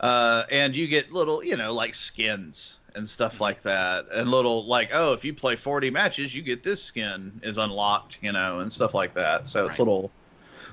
[0.00, 4.66] uh, and you get little you know like skins and stuff like that, and little
[4.66, 8.60] like oh if you play 40 matches you get this skin is unlocked you know
[8.60, 9.48] and stuff like that.
[9.48, 10.10] So it's little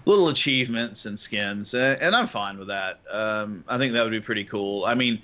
[0.06, 2.99] little achievements and skins, and I'm fine with that.
[3.10, 4.86] Um, I think that would be pretty cool.
[4.86, 5.21] I mean,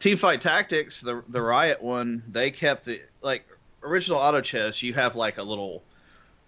[0.00, 3.46] Teamfight Tactics, the the Riot one, they kept the like
[3.82, 4.82] original auto chess.
[4.82, 5.82] You have like a little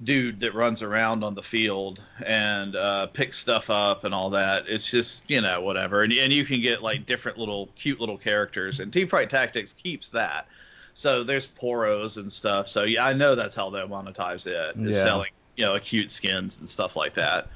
[0.03, 4.69] dude that runs around on the field and uh, picks stuff up and all that.
[4.69, 8.19] It's just you know whatever, and and you can get like different little cute little
[8.19, 8.81] characters.
[8.81, 10.47] And Teamfight Tactics keeps that.
[10.95, 12.69] So there's poros and stuff.
[12.69, 14.77] So yeah, I know that's how they monetize it.
[14.83, 15.03] Is Yeah.
[15.03, 17.49] selling you know cute skins and stuff like that.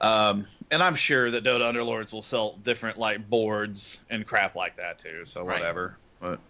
[0.00, 4.76] Um, and I'm sure that Dota Underlords will sell different like boards and crap like
[4.76, 5.24] that too.
[5.24, 5.60] So Right.
[5.60, 5.98] whatever.
[6.20, 6.40] But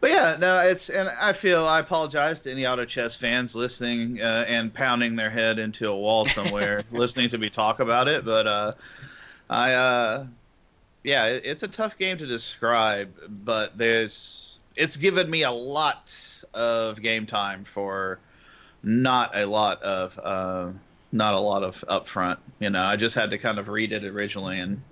[0.00, 4.20] But yeah, no, it's and I feel I apologize to any auto chess fans listening
[4.20, 8.24] uh, and pounding their head into a wall somewhere listening to me talk about it.
[8.24, 8.72] But uh,
[9.48, 10.26] I, uh,
[11.02, 16.14] yeah, it, it's a tough game to describe, but there's it's given me a lot
[16.52, 18.18] of game time for
[18.82, 20.70] not a lot of uh,
[21.12, 22.38] not a lot of upfront.
[22.60, 24.82] You know, I just had to kind of read it originally and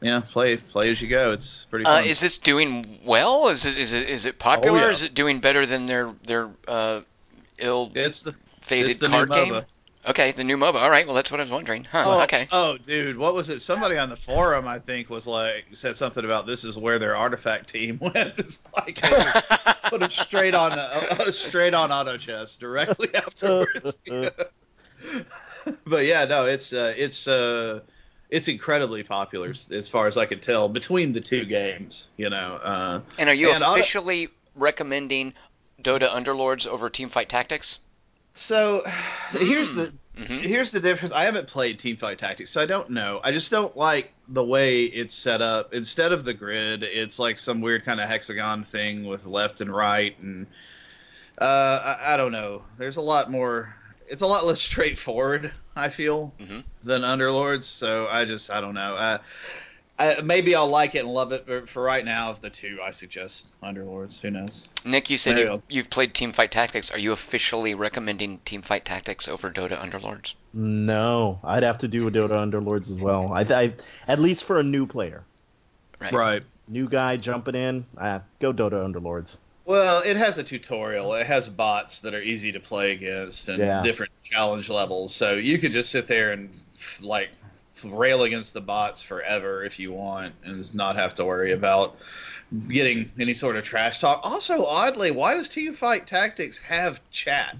[0.00, 1.32] yeah, play play as you go.
[1.32, 2.04] It's pretty Uh, fun.
[2.04, 3.48] is this doing well?
[3.48, 4.78] Is it is it is it popular?
[4.78, 4.90] Oh, yeah.
[4.92, 7.00] Is it doing better than their their uh,
[7.58, 8.34] ill-fated it's the
[8.70, 9.52] it's the new card game?
[9.54, 9.64] MOBA.
[10.08, 10.76] Okay, the new MOBA.
[10.76, 11.84] All right, well that's what I was wondering.
[11.84, 12.04] Huh?
[12.06, 12.48] Oh, okay.
[12.50, 13.60] oh, dude, what was it?
[13.60, 17.14] Somebody on the forum, I think, was like said something about this is where their
[17.14, 18.38] artifact team went.
[18.38, 19.32] It's like they
[19.90, 23.98] put it straight on uh, straight on auto chess directly afterwards.
[25.86, 27.80] but yeah, no, it's uh, it's uh,
[28.30, 32.08] it's incredibly popular as far as I can tell between the two games.
[32.16, 35.34] You know, uh, and are you and auto- officially recommending
[35.82, 37.78] Dota Underlords over Teamfight Tactics?
[38.34, 38.82] so
[39.30, 41.14] here's the hmm Here's the difference.
[41.14, 43.20] I haven't played Teamfight Tactics, so I don't know.
[43.22, 45.72] I just don't like the way it's set up.
[45.72, 49.74] Instead of the grid, it's like some weird kind of hexagon thing with left and
[49.74, 50.46] right, and
[51.38, 52.64] uh, I, I don't know.
[52.76, 53.74] There's a lot more.
[54.08, 55.52] It's a lot less straightforward.
[55.80, 56.64] I feel Mhm.
[56.84, 57.64] than Underlords.
[57.64, 58.94] So I just I don't know.
[58.96, 59.18] Uh,
[59.98, 62.78] I, maybe I'll like it and love it, but for right now, of the two,
[62.82, 64.18] I suggest Underlords.
[64.22, 64.66] Who knows?
[64.82, 65.62] Nick, you said There you, you go.
[65.68, 66.90] you've played Teamfight Tactics.
[66.90, 70.34] Are you officially recommending Teamfight Tactics over Dota Underlords?
[70.54, 73.30] No, I'd have to do a Dota Underlords as well.
[73.32, 73.72] I, I
[74.08, 75.22] at least for a new player,
[76.00, 76.12] Right.
[76.14, 76.44] Right.
[76.66, 79.36] new guy jumping in, uh, go Dota Underlords.
[79.70, 81.14] Well, it has a tutorial.
[81.14, 83.82] It has bots that are easy to play against and Yeah.
[83.82, 85.14] different challenge levels.
[85.14, 86.50] So you could just sit there and
[87.00, 87.30] like
[87.84, 91.96] rail against the bots forever if you want and not have to worry about
[92.68, 94.22] getting any sort of trash talk.
[94.24, 97.56] Also, oddly, why does Team Fight Tactics have chat?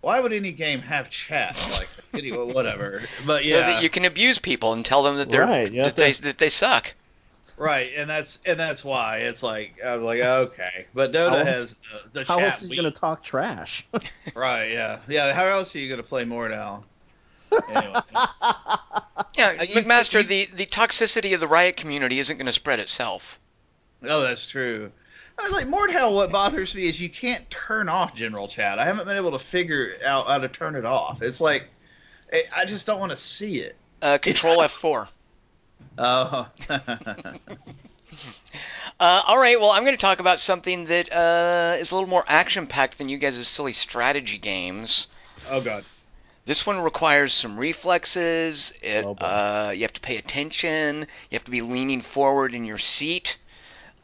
[0.00, 1.56] Why would any game have chat?
[1.72, 3.02] Like, anyway, whatever.
[3.26, 5.80] But yeah, So that you can abuse people and tell them that they're Right, you
[5.82, 6.94] have that they that they suck.
[7.56, 11.46] Right, and that's and that's why it's like I'm like okay, but Dota How else-
[11.48, 11.70] has
[12.12, 12.52] the, the How chat.
[12.52, 13.86] else are you we- gonna talk trash?
[14.34, 14.98] Right, yeah.
[15.08, 16.84] Yeah, how else are you going to play more now?
[17.70, 18.00] Anyway.
[19.36, 22.52] Yeah, Uh, you- McMaster, you- the the toxicity of the Riot community isn't going to
[22.52, 23.38] spread itself.
[24.04, 24.90] oh, that's true.
[25.38, 28.78] I was like, Mordhell, what bothers me is you can't turn off general chat.
[28.78, 31.22] I haven't been able to figure out how to turn it off.
[31.22, 31.68] It's like,
[32.32, 33.74] I I just don't want to see it.
[34.00, 35.08] Uh, control F4.
[35.98, 36.48] Oh.
[39.00, 42.08] Uh, all right, well, I'm going to talk about something that uh, is a little
[42.08, 45.08] more action-packed than you guys' silly strategy games.
[45.50, 45.84] oh, God.
[46.46, 48.72] This one requires some reflexes.
[48.82, 51.00] It, Oh, uh, you have to pay attention.
[51.30, 53.38] You have to be leaning forward in your seat.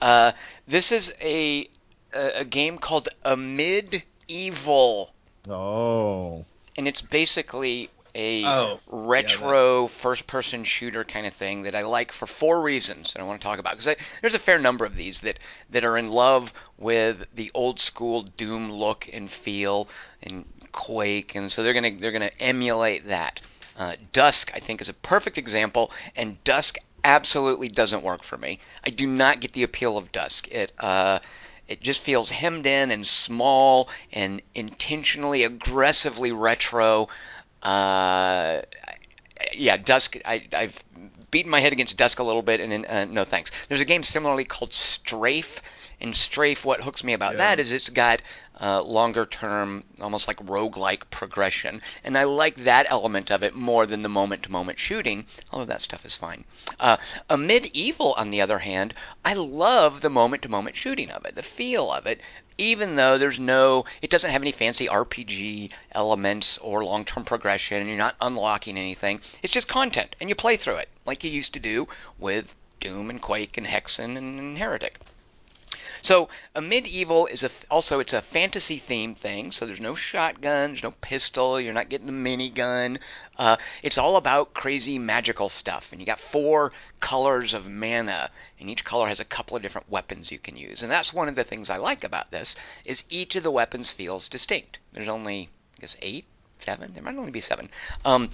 [0.01, 0.33] Uh,
[0.66, 1.69] this is a,
[2.12, 5.12] a a game called Amid Evil,
[5.49, 6.45] oh,
[6.77, 12.27] and it's basically a Oh, retro first-person shooter kind of thing that I like for
[12.27, 13.77] four reasons that I want to talk about.
[13.79, 15.38] Because there's a fair number of these that
[15.70, 19.88] that are in love with the old-school Doom look and feel
[20.23, 23.40] and Quake, and so they're gonna they're gonna emulate that.
[23.77, 28.61] Uh, Dusk, I think, is a perfect example, and Dusk absolutely doesn't work for me.
[28.85, 30.49] I do not get the appeal of Dusk.
[30.49, 31.20] It uh,
[31.66, 37.09] it just feels hemmed in and small and intentionally aggressively retro.
[37.62, 38.62] Uh,
[39.53, 40.16] yeah, Dusk.
[40.25, 40.83] I, I've
[41.31, 43.51] beaten my head against Dusk a little bit, and uh, no thanks.
[43.68, 45.61] There's a game similarly called Strafe,
[46.01, 46.64] and Strafe.
[46.64, 47.38] What hooks me about Yeah.
[47.38, 48.23] that is it's got
[48.61, 53.87] uh, longer term, almost like roguelike progression, and I like that element of it more
[53.87, 55.25] than the moment to moment shooting.
[55.51, 56.44] Although that stuff is fine.
[56.79, 56.99] Uh,
[57.31, 58.92] Amid Evil, on the other hand,
[59.25, 62.20] I love the moment to moment shooting of it, the feel of it
[62.61, 67.89] even though there's no it doesn't have any fancy RPG elements or long-term progression and
[67.89, 71.55] you're not unlocking anything it's just content and you play through it like you used
[71.55, 74.99] to do with Doom and Quake and Hexen and Heretic
[76.03, 79.53] so Amid Evil is a also it's a fantasy themed thing.
[79.53, 82.98] So there's no shotgun, there's no pistol, you're not getting a minigun.
[83.36, 88.68] Uh, it's all about crazy magical stuff, and you got four colors of mana, and
[88.70, 90.82] each color has a couple of different weapons you can use.
[90.82, 93.92] And that's one of the things I like about this is each of the weapons
[93.92, 94.78] feels distinct.
[94.92, 95.48] There's only
[95.78, 96.26] I guess eight
[96.62, 96.92] seven.
[96.92, 97.70] There might only be seven.
[98.05, 98.30] Um,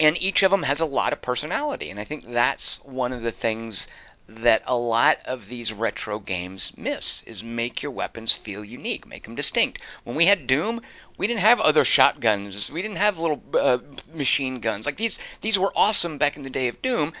[0.00, 1.90] and each of them has a lot of personality.
[1.90, 3.88] And I think that's one of the things
[4.28, 9.24] that a lot of these retro games miss is make your weapons feel unique, make
[9.24, 9.78] them distinct.
[10.04, 10.82] When we had Doom,
[11.16, 13.78] we didn't have other shotguns, we didn't have little uh,
[14.12, 14.84] machine guns.
[14.84, 17.14] Like these, these were awesome back in the day of Doom,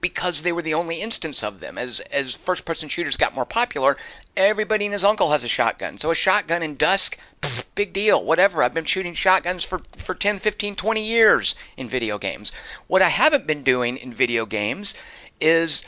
[0.00, 1.76] because they were the only instance of them.
[1.76, 3.96] As as first person shooters got more popular,
[4.36, 5.98] everybody and his uncle has a shotgun.
[5.98, 8.62] So a shotgun in Dusk, pff, big deal, whatever.
[8.62, 12.52] I've been shooting shotguns for for 10, 15, 20 years in video games.
[12.86, 14.94] What I haven't been doing in video games
[15.40, 15.82] is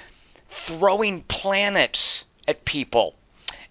[0.48, 3.14] throwing planets at people.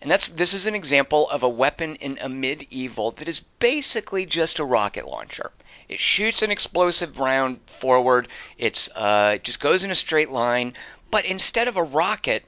[0.02, 4.26] And that's this is an example of a weapon in Amid Evil that is basically
[4.26, 5.52] just a rocket launcher.
[5.90, 8.28] It shoots an explosive round forward.
[8.58, 10.74] It's uh, it just goes in a straight line.
[11.10, 12.46] But instead of a rocket,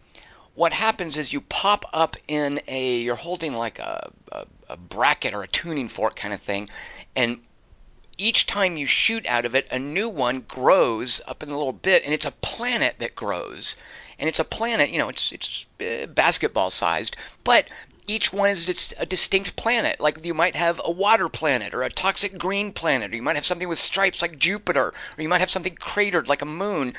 [0.54, 5.34] what happens is you pop up in a you're holding like a, a, a bracket
[5.34, 6.70] or a tuning fork kind of thing,
[7.16, 7.40] and
[8.20, 11.74] each time you shoot out of it, a new one grows up in a little
[11.74, 13.78] bit, and it's a planet that grows.
[14.20, 17.70] And it's a planet, you know, it's it's uh, basketball sized, but
[18.10, 20.00] each one is a distinct planet.
[20.00, 23.36] Like you might have a water planet or a toxic green planet, or you might
[23.36, 26.96] have something with stripes like Jupiter, or you might have something cratered like a moon.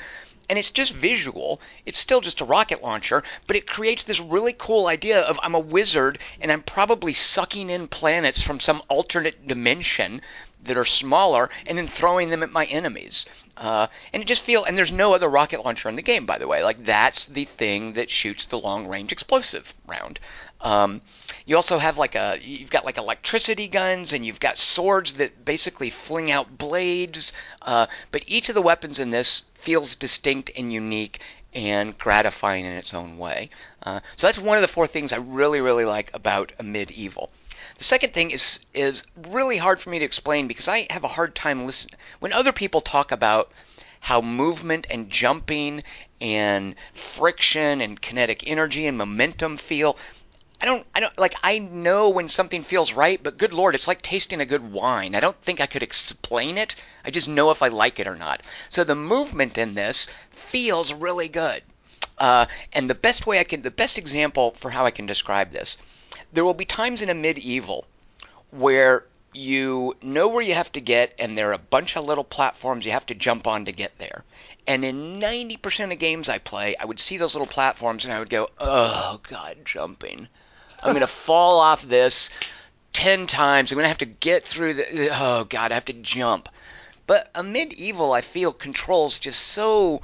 [0.49, 1.61] And it's just visual.
[1.85, 5.55] It's still just a rocket launcher, but it creates this really cool idea of I'm
[5.55, 10.21] a wizard and I'm probably sucking in planets from some alternate dimension
[10.63, 13.25] that are smaller and then throwing them at my enemies.
[13.57, 16.37] Uh, and it just feel and there's no other rocket launcher in the game, by
[16.37, 16.63] the way.
[16.63, 20.19] Like that's the thing that shoots the long range explosive round.
[20.61, 21.01] Um,
[21.45, 25.43] you also have like a you've got like electricity guns and you've got swords that
[25.43, 27.33] basically fling out blades.
[27.61, 31.19] Uh, but each of the weapons in this feels distinct and unique
[31.53, 33.49] and gratifying in its own way.
[33.83, 37.31] Uh, so that's one of the four things I really really like about Amid Evil.
[37.81, 41.15] The second thing is is really hard for me to explain because I have a
[41.17, 43.51] hard time listening when other people talk about
[44.01, 45.81] how movement and jumping
[46.21, 49.97] and friction and kinetic energy and momentum feel.
[50.61, 51.33] I don't, I don't like.
[51.41, 55.15] I know when something feels right, but good lord, it's like tasting a good wine.
[55.15, 56.75] I don't think I could explain it.
[57.03, 58.43] I just know if I like it or not.
[58.69, 61.63] So the movement in this feels really good.
[62.19, 65.49] Uh, and the best way I can, the best example for how I can describe
[65.49, 65.77] this,
[66.33, 67.85] there will be times in Amid Evil
[68.51, 72.23] where you know where you have to get, and there are a bunch of little
[72.23, 74.23] platforms you have to jump on to get there.
[74.67, 78.19] And in 90% of games I play, I would see those little platforms and I
[78.19, 80.27] would go, oh, God, jumping.
[80.83, 82.29] I'm going to fall off this
[82.93, 83.71] 10 times.
[83.71, 85.09] I'm going to have to get through the.
[85.11, 86.49] Oh, God, I have to jump.
[87.07, 90.01] But Amid Evil, I feel, controls just so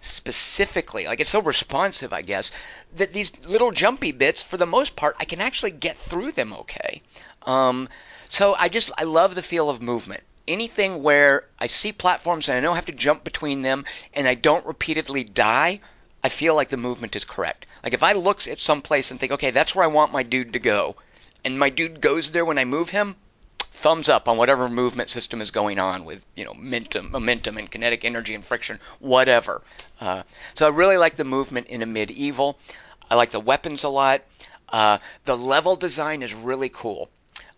[0.00, 2.52] specifically, like it's so responsive, I guess,
[2.96, 6.52] that these little jumpy bits, for the most part, I can actually get through them
[6.52, 7.02] okay.
[7.42, 7.88] Um,
[8.28, 12.56] so I just, I love the feel of movement anything where I see platforms and
[12.56, 13.84] I don't have to jump between them
[14.14, 15.80] and I don't repeatedly die,
[16.22, 17.66] I feel like the movement is correct.
[17.82, 20.22] Like if I look at some place and think, okay, that's where I want my
[20.22, 20.96] dude to go,
[21.44, 23.16] and my dude goes there when I move him,
[23.58, 27.70] thumbs up on whatever movement system is going on with you know momentum, momentum and
[27.70, 29.62] kinetic energy and friction, whatever.
[30.00, 30.22] Uh,
[30.54, 32.58] so I really like the movement in Amid Evil.
[33.08, 34.22] I like the weapons a lot.
[34.68, 37.08] Uh, the level design is really cool.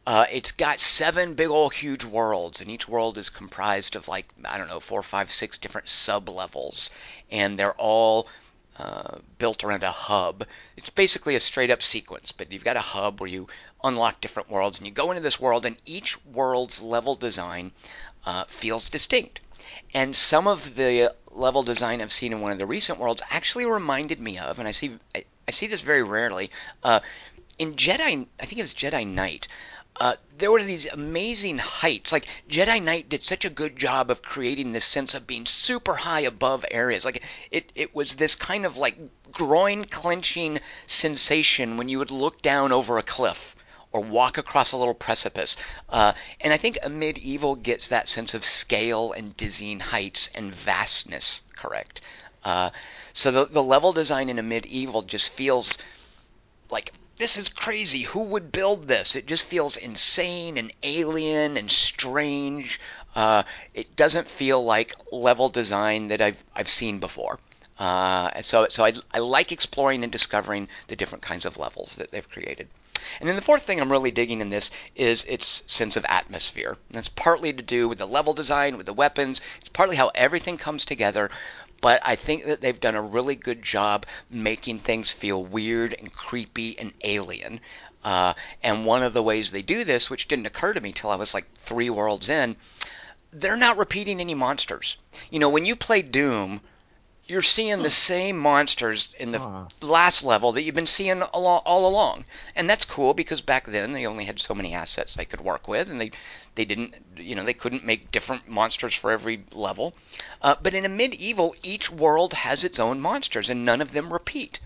[0.07, 4.27] Uh, it's got seven big old huge worlds, and each world is comprised of like
[4.45, 6.91] I don't know four, five, six different sub levels,
[7.31, 8.27] and they're all
[8.79, 10.47] uh, built around a hub.
[10.77, 13.49] It's basically a straight up sequence, but you've got a hub where you
[13.85, 17.73] unlock different worlds, and you go into this world, and each world's level design
[18.25, 19.41] uh, feels distinct.
[19.93, 23.67] And some of the level design I've seen in one of the recent worlds actually
[23.67, 24.99] reminded me of, and I see
[25.49, 26.51] I, see this very rarely.
[26.83, 27.01] Uh,
[27.59, 29.49] in Jedi, I think it was Jedi Knight.
[29.97, 32.13] Uh, there were these amazing heights.
[32.13, 35.97] Like Jedi Knight did such a good job of creating this sense of being super
[35.97, 37.05] high above areas.
[37.05, 38.97] Like it, it was this kind of like
[39.33, 43.57] groin clenching sensation when you would look down over a cliff
[43.91, 45.57] or walk across a little precipice.
[45.89, 50.55] Uh, and I think Amid Evil gets that sense of scale and dizzying heights and
[50.55, 52.01] vastness correct.
[52.45, 52.71] Uh,
[53.19, 55.77] so the, the level design in Amid Evil just feels
[56.71, 58.03] like this is crazy.
[58.03, 59.17] Who would build this?
[59.17, 62.79] It just feels insane and alien and strange.
[63.17, 63.43] Uh,
[63.75, 67.41] it doesn't feel like level design that I've I've seen before.
[67.77, 72.13] Uh, so so I, I like exploring and discovering the different kinds of levels that
[72.13, 72.69] they've created.
[73.21, 76.77] And then the fourth thing I'm really digging in this is its sense of atmosphere.
[76.89, 79.41] And that's partly to do with the level design, with the weapons.
[79.61, 81.31] It's partly how everything comes together
[81.81, 86.13] but I think that they've done a really good job making things feel weird and
[86.13, 87.61] creepy and alien.
[88.05, 91.11] Uh, and one of the ways they do this, which didn't occur to me till
[91.11, 92.57] I was like three worlds in,
[93.33, 94.97] they're not repeating any monsters.
[95.31, 96.61] You know, when you play Doom,
[97.29, 99.67] you're seeing the same monsters in the Huh.
[99.83, 102.25] last level that you've been seeing all, all along,
[102.57, 105.69] and that's cool because back then they only had so many assets they could work
[105.69, 106.11] with, and they
[106.55, 109.95] they didn't you know they couldn't make different monsters for every level.
[110.41, 114.11] Uh, but in Amid Evil, each world has its own monsters, and none of them
[114.13, 114.61] repeat.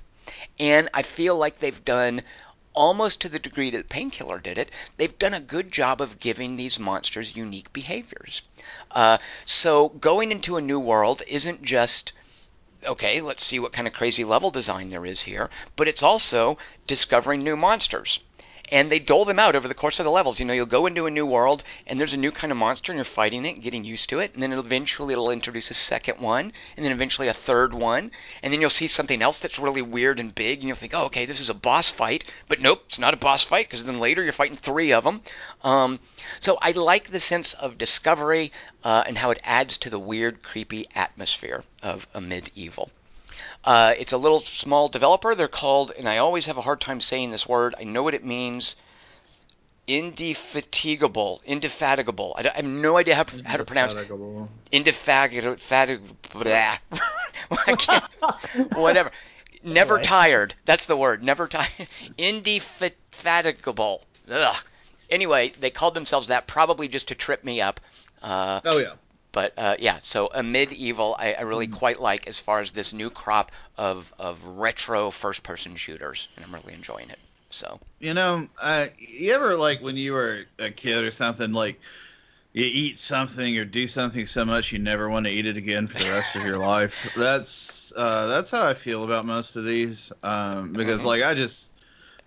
[0.58, 2.22] And I feel like they've done
[2.74, 6.56] almost to the degree that Painkiller did it, they've done a good job of giving
[6.56, 8.40] these monsters unique behaviors.
[8.92, 12.12] Uh, so going into a new world isn't just
[12.84, 16.56] okay, let's see what kind of crazy level design there is here, but it's also
[16.86, 18.20] discovering new monsters.
[18.72, 20.40] And they dole them out over the course of the levels.
[20.40, 22.90] You know, you'll go into a new world and there's a new kind of monster
[22.90, 25.74] and you're fighting it, getting used to it, and then it'll eventually it'll introduce a
[25.74, 28.10] second one, and then eventually a third one,
[28.42, 31.04] and then you'll see something else that's really weird and big, and you'll think, oh,
[31.04, 34.00] okay, this is a boss fight, but nope, it's not a boss fight because then
[34.00, 35.20] later you're fighting three of them.
[35.62, 36.00] Um,
[36.40, 38.52] so I like the sense of discovery
[38.82, 42.90] uh, and how it adds to the weird, creepy atmosphere of Amid Evil.
[43.64, 45.34] Uh, it's a little small developer.
[45.34, 47.74] They're called, and I always have a hard time saying this word.
[47.78, 48.76] I know what it means.
[49.86, 52.34] Indefatigable, indefatigable.
[52.36, 53.94] I, I have no idea how, how to pronounce
[54.70, 55.56] indefatigable.
[56.32, 56.78] Blah.
[58.74, 59.10] Whatever.
[59.64, 60.02] Never Boy.
[60.02, 60.54] tired.
[60.64, 61.22] That's the word.
[61.22, 61.88] Never tired.
[62.18, 64.02] Indefatigable.
[64.30, 64.56] Ugh.
[65.10, 67.80] Anyway, they called themselves that probably just to trip me up.
[68.22, 68.94] Uh, Oh yeah.
[69.32, 72.92] But uh, yeah, so Amid Evil I, I really quite like as far as this
[72.92, 77.18] new crop of of retro first person shooters, and I'm really enjoying it.
[77.50, 81.80] So You know, uh, you ever like when you were a kid or something like
[82.52, 85.86] you eat something or do something so much you never want to eat it again
[85.88, 87.06] for the rest of your life.
[87.14, 91.06] That's uh, that's how I feel about most of these um, because Mhm.
[91.06, 91.74] like I just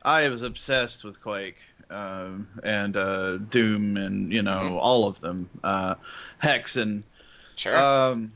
[0.03, 1.57] I was obsessed with Quake
[1.89, 4.79] um, and uh, Doom and you know Mhm.
[4.79, 5.95] all of them, uh,
[6.41, 7.03] Hexen
[7.55, 8.33] sure, um,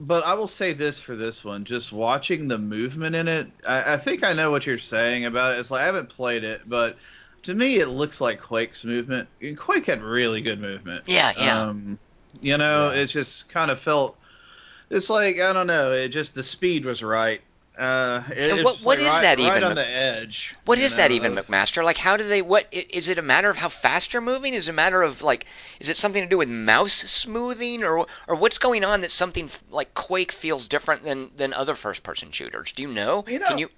[0.00, 3.94] but I will say this for this one: just watching the movement in it, I,
[3.94, 5.60] I think I know what you're saying about it.
[5.60, 6.98] It's like I haven't played it, but
[7.42, 9.28] to me, it looks like Quake's movement.
[9.42, 11.04] And Quake had really good movement.
[11.06, 11.98] yeah, yeah, Um,
[12.40, 12.94] you know, Yeah.
[12.94, 14.18] it just kind of felt.
[14.90, 15.92] It's like I don't know.
[15.92, 17.42] It just the speed was right.
[17.78, 20.54] Uh, it, And what- what like is right, that right even, on the edge.
[20.66, 21.82] What you is that even, of- McMaster?
[21.82, 22.42] Like, how do they?
[22.42, 23.16] What i- is it?
[23.18, 24.52] A matter of how fast you're moving?
[24.54, 25.46] Is it a matter of like?
[25.78, 29.50] Is it something to do with mouse smoothing, or or what's going on that something
[29.70, 32.72] like Quake feels different than than other first person shooters?
[32.72, 33.24] Do you know?
[33.26, 33.68] You know, Can you?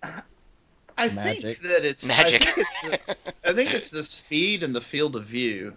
[0.98, 1.42] I Magic.
[1.42, 2.42] think that it's Magic.
[2.42, 5.74] I think it's the, I think it's the speed and the field of view.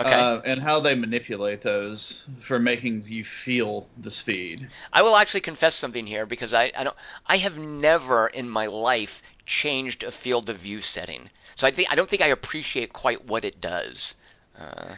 [0.00, 0.10] Okay.
[0.10, 4.68] Uh, and how they manipulate those for making you feel the speed.
[4.92, 6.96] I will actually confess something here because I, I don't
[7.26, 11.30] I have never in my life changed a field of view setting.
[11.54, 14.14] So I think I don't think I appreciate quite what it does.
[14.58, 14.94] Uh,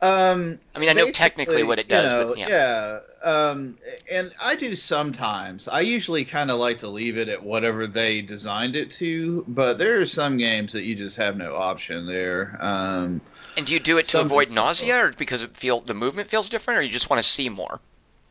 [0.00, 3.00] Um, I mean, I know technically what it you does, know, but yeah.
[3.22, 3.78] Um,
[4.10, 5.66] and I do sometimes.
[5.66, 9.78] I usually kind of like to leave it at whatever they designed it to, but
[9.78, 12.58] there are some games that you just have no option there.
[12.60, 13.22] Um,
[13.56, 16.50] and do you do it to avoid nausea, or because it feel the movement feels
[16.50, 17.80] different, or you just want to see more?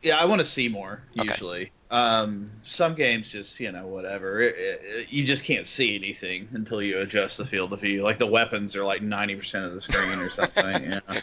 [0.04, 1.28] Yeah, I want to see more Okay.
[1.28, 1.72] usually.
[1.90, 4.40] Um, some games just you know whatever.
[4.40, 8.02] It, it, you just can't see anything until you adjust the field of view.
[8.02, 10.84] Like the weapons are like ninety percent of the screen or something.
[10.84, 11.00] yeah.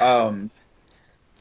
[0.00, 0.50] Um,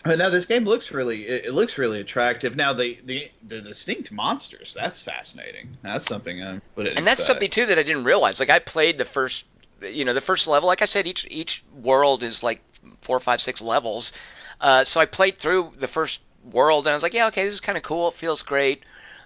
[0.03, 2.55] but now this game looks really it, it looks really attractive.
[2.55, 5.69] Now the, the the distinct monsters that's fascinating.
[5.81, 8.39] That's something I and that's something too that I didn't realize.
[8.39, 9.45] Like I played the first,
[9.81, 10.67] you know, the first level.
[10.67, 12.61] Like I said, each each world is like
[13.01, 14.13] four, five, six levels.
[14.59, 16.19] Uh, so I played through the first
[16.52, 18.10] world, and I was like, yeah, okay, this is kind of cool.
[18.10, 18.84] It feels great.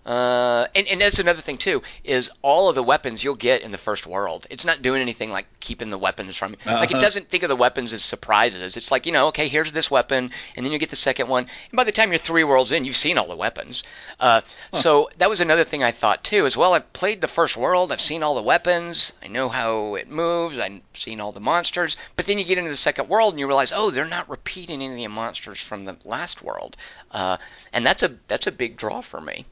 [0.07, 3.71] Uh, and, and that's another thing too is all of the weapons you'll get in
[3.71, 4.47] the first world.
[4.49, 6.57] It's not doing anything like keeping the weapons from you.
[6.65, 7.01] Like it Uh-huh.
[7.03, 8.77] doesn't think of the weapons as surprises.
[8.77, 11.43] It's like you know, okay, here's this weapon, and then you get the second one.
[11.43, 13.83] And by the time you're three worlds in, you've seen all the weapons.
[14.19, 14.41] Uh,
[14.71, 16.45] So that was another thing I thought too.
[16.45, 17.91] As well, I've played the first world.
[17.91, 19.11] I've seen all the weapons.
[19.21, 20.57] I know how it moves.
[20.57, 21.97] I've seen all the monsters.
[22.15, 24.81] But then you get into the second world and you realize, oh, they're not repeating
[24.81, 26.77] any of the monsters from the last world.
[27.11, 27.37] Uh,
[27.73, 29.45] and that's a that's a big draw for me.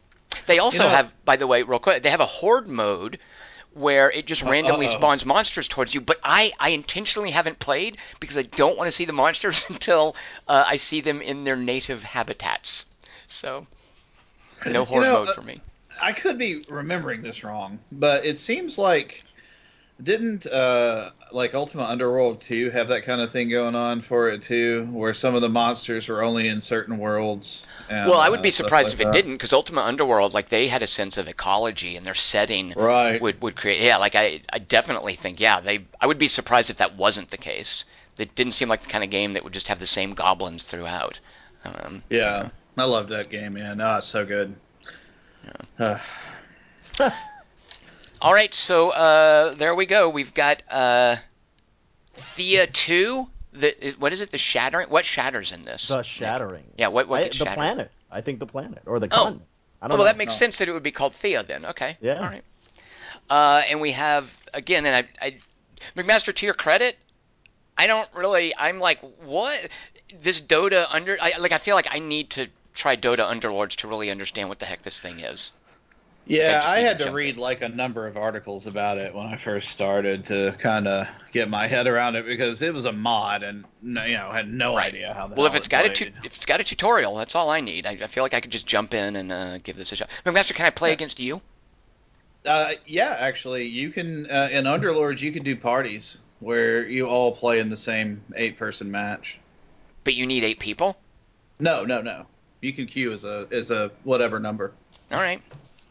[0.48, 3.20] They also know- have, by the way, real quick, they have a horde mode
[3.74, 4.98] where it just randomly uh-oh.
[4.98, 6.00] spawns monsters towards you.
[6.00, 10.16] But I, I intentionally haven't played because I don't want to see the monsters until
[10.48, 12.86] uh, I see them in their native habitats.
[13.28, 13.68] So,
[14.66, 15.60] no horde know, mode uh, for me.
[16.02, 19.24] I could be remembering this wrong, but it seems like
[20.02, 24.42] didn't uh like Ultima Underworld 2 have that kind of thing going on for it
[24.42, 27.66] too, where some of the monsters were only in certain worlds.
[27.90, 29.12] And, Well, I would uh, be surprised like if it that?
[29.12, 33.22] didn't, because Ultima Underworld, like they had a sense of ecology and their setting Right.
[33.22, 33.82] would would create.
[33.82, 35.88] Yeah, like I, I definitely think, yeah, they.
[36.00, 37.84] I would be surprised if that wasn't the case.
[38.18, 40.64] It didn't seem like the kind of game that would just have the same goblins
[40.64, 41.20] throughout.
[41.66, 42.50] Um, Yeah.
[42.78, 43.80] I love that game, man.
[43.82, 44.56] Oh, so good.
[45.80, 45.98] Uh,
[48.26, 50.10] All right, so uh, there we go.
[50.10, 51.18] We've got uh,
[52.16, 53.28] Thea two.
[53.54, 54.32] The what is it?
[54.32, 54.90] The shattering.
[54.90, 55.90] What shatters in this?
[55.90, 56.64] The shattering.
[56.76, 56.88] Yeah.
[56.88, 57.92] What what I- the planet.
[58.12, 59.16] I think the planet or the Oh.
[59.16, 59.44] continent.
[59.80, 60.12] I Oh, don't well, know.
[60.12, 60.38] that makes No.
[60.46, 61.66] sense that it would be called Thea then.
[61.68, 61.98] Okay.
[62.02, 62.16] Yeah.
[62.16, 62.44] All right.
[63.30, 65.38] Uh, and we have again, and I, I,
[65.96, 66.98] McMaster, to your credit,
[67.78, 68.56] I don't really.
[68.58, 69.70] I'm like, what?
[70.22, 73.88] This Dota under, I, like, I feel like I need to try Dota Underlords to
[73.88, 75.52] really understand what the heck this thing is.
[76.28, 77.42] Yeah, I had to read in.
[77.42, 81.50] like a number of articles about it when I first started to kind of get
[81.50, 84.88] my head around it because it was a mod and you know had no Right.
[84.94, 85.96] idea how Well, if it's it got a played.
[85.96, 87.86] tu- if it's got a tutorial, that's all I need.
[87.86, 90.10] I, I feel like I could just jump in and uh, give this a shot.
[90.26, 91.42] McMaster, can I play against you?
[92.46, 97.32] Uh, yeah, actually, you can uh, in Underlords you can do parties where you all
[97.36, 99.40] play in the same eight-person match.
[100.04, 100.98] But you need eight people.
[101.60, 102.26] No, no, no.
[102.62, 104.74] You can queue as a as a whatever number.
[105.12, 105.42] All right.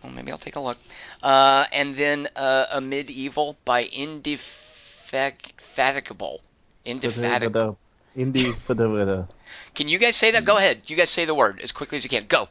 [0.05, 0.77] Well, maybe I'll take a look.
[1.23, 6.39] Uh, and then uh, Amid Evil by Indefatigable.
[6.39, 7.79] For the, Indefatigable.
[8.15, 9.27] indie for the, for the
[9.75, 10.45] Can you guys say that?
[10.45, 10.83] Go ahead.
[10.87, 12.27] You guys say the word as quickly as you can.
[12.27, 12.49] Go.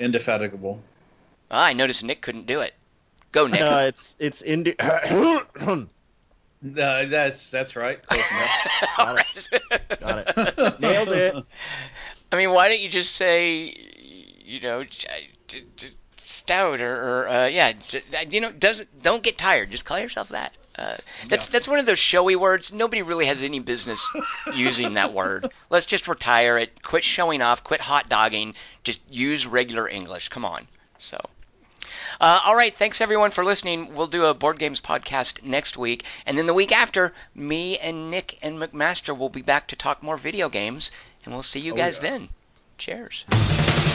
[0.00, 0.80] Indefatigable.
[1.52, 2.74] Ah, I noticed Nick couldn't do it.
[3.30, 3.60] Go, Nick.
[3.60, 4.74] uh, it's it's indie.
[6.64, 8.00] No, that's that's right.
[8.06, 8.98] Close enough.
[8.98, 9.48] All right.
[9.98, 10.36] Got it.
[10.80, 11.34] Nailed it.
[12.30, 13.74] I mean, why don't you just say,
[14.44, 14.84] you know,
[16.22, 17.72] j- j- j- stout or, or uh, yeah,
[18.28, 19.70] you know, doesn't don't get tired.
[19.70, 20.56] Just call yourself that.
[20.76, 20.96] Uh,
[21.28, 21.52] that's Yeah.
[21.52, 22.72] that's one of those showy words.
[22.72, 24.08] Nobody really has any business
[24.54, 25.50] using that word.
[25.70, 26.82] Let's just retire it.
[26.82, 27.62] Quit showing off.
[27.64, 28.54] Quit hot dogging.
[28.84, 30.28] Just use regular English.
[30.30, 30.68] Come on.
[30.98, 31.18] So.
[32.20, 33.94] Uh, all right, thanks everyone for listening.
[33.94, 38.10] We'll do a board games podcast next week, and then the week after, me and
[38.10, 40.90] Nick and McMaster will be back to talk more video games,
[41.24, 42.10] and we'll see you Oh, guys yeah.
[42.10, 42.28] then.
[42.78, 43.91] Cheers.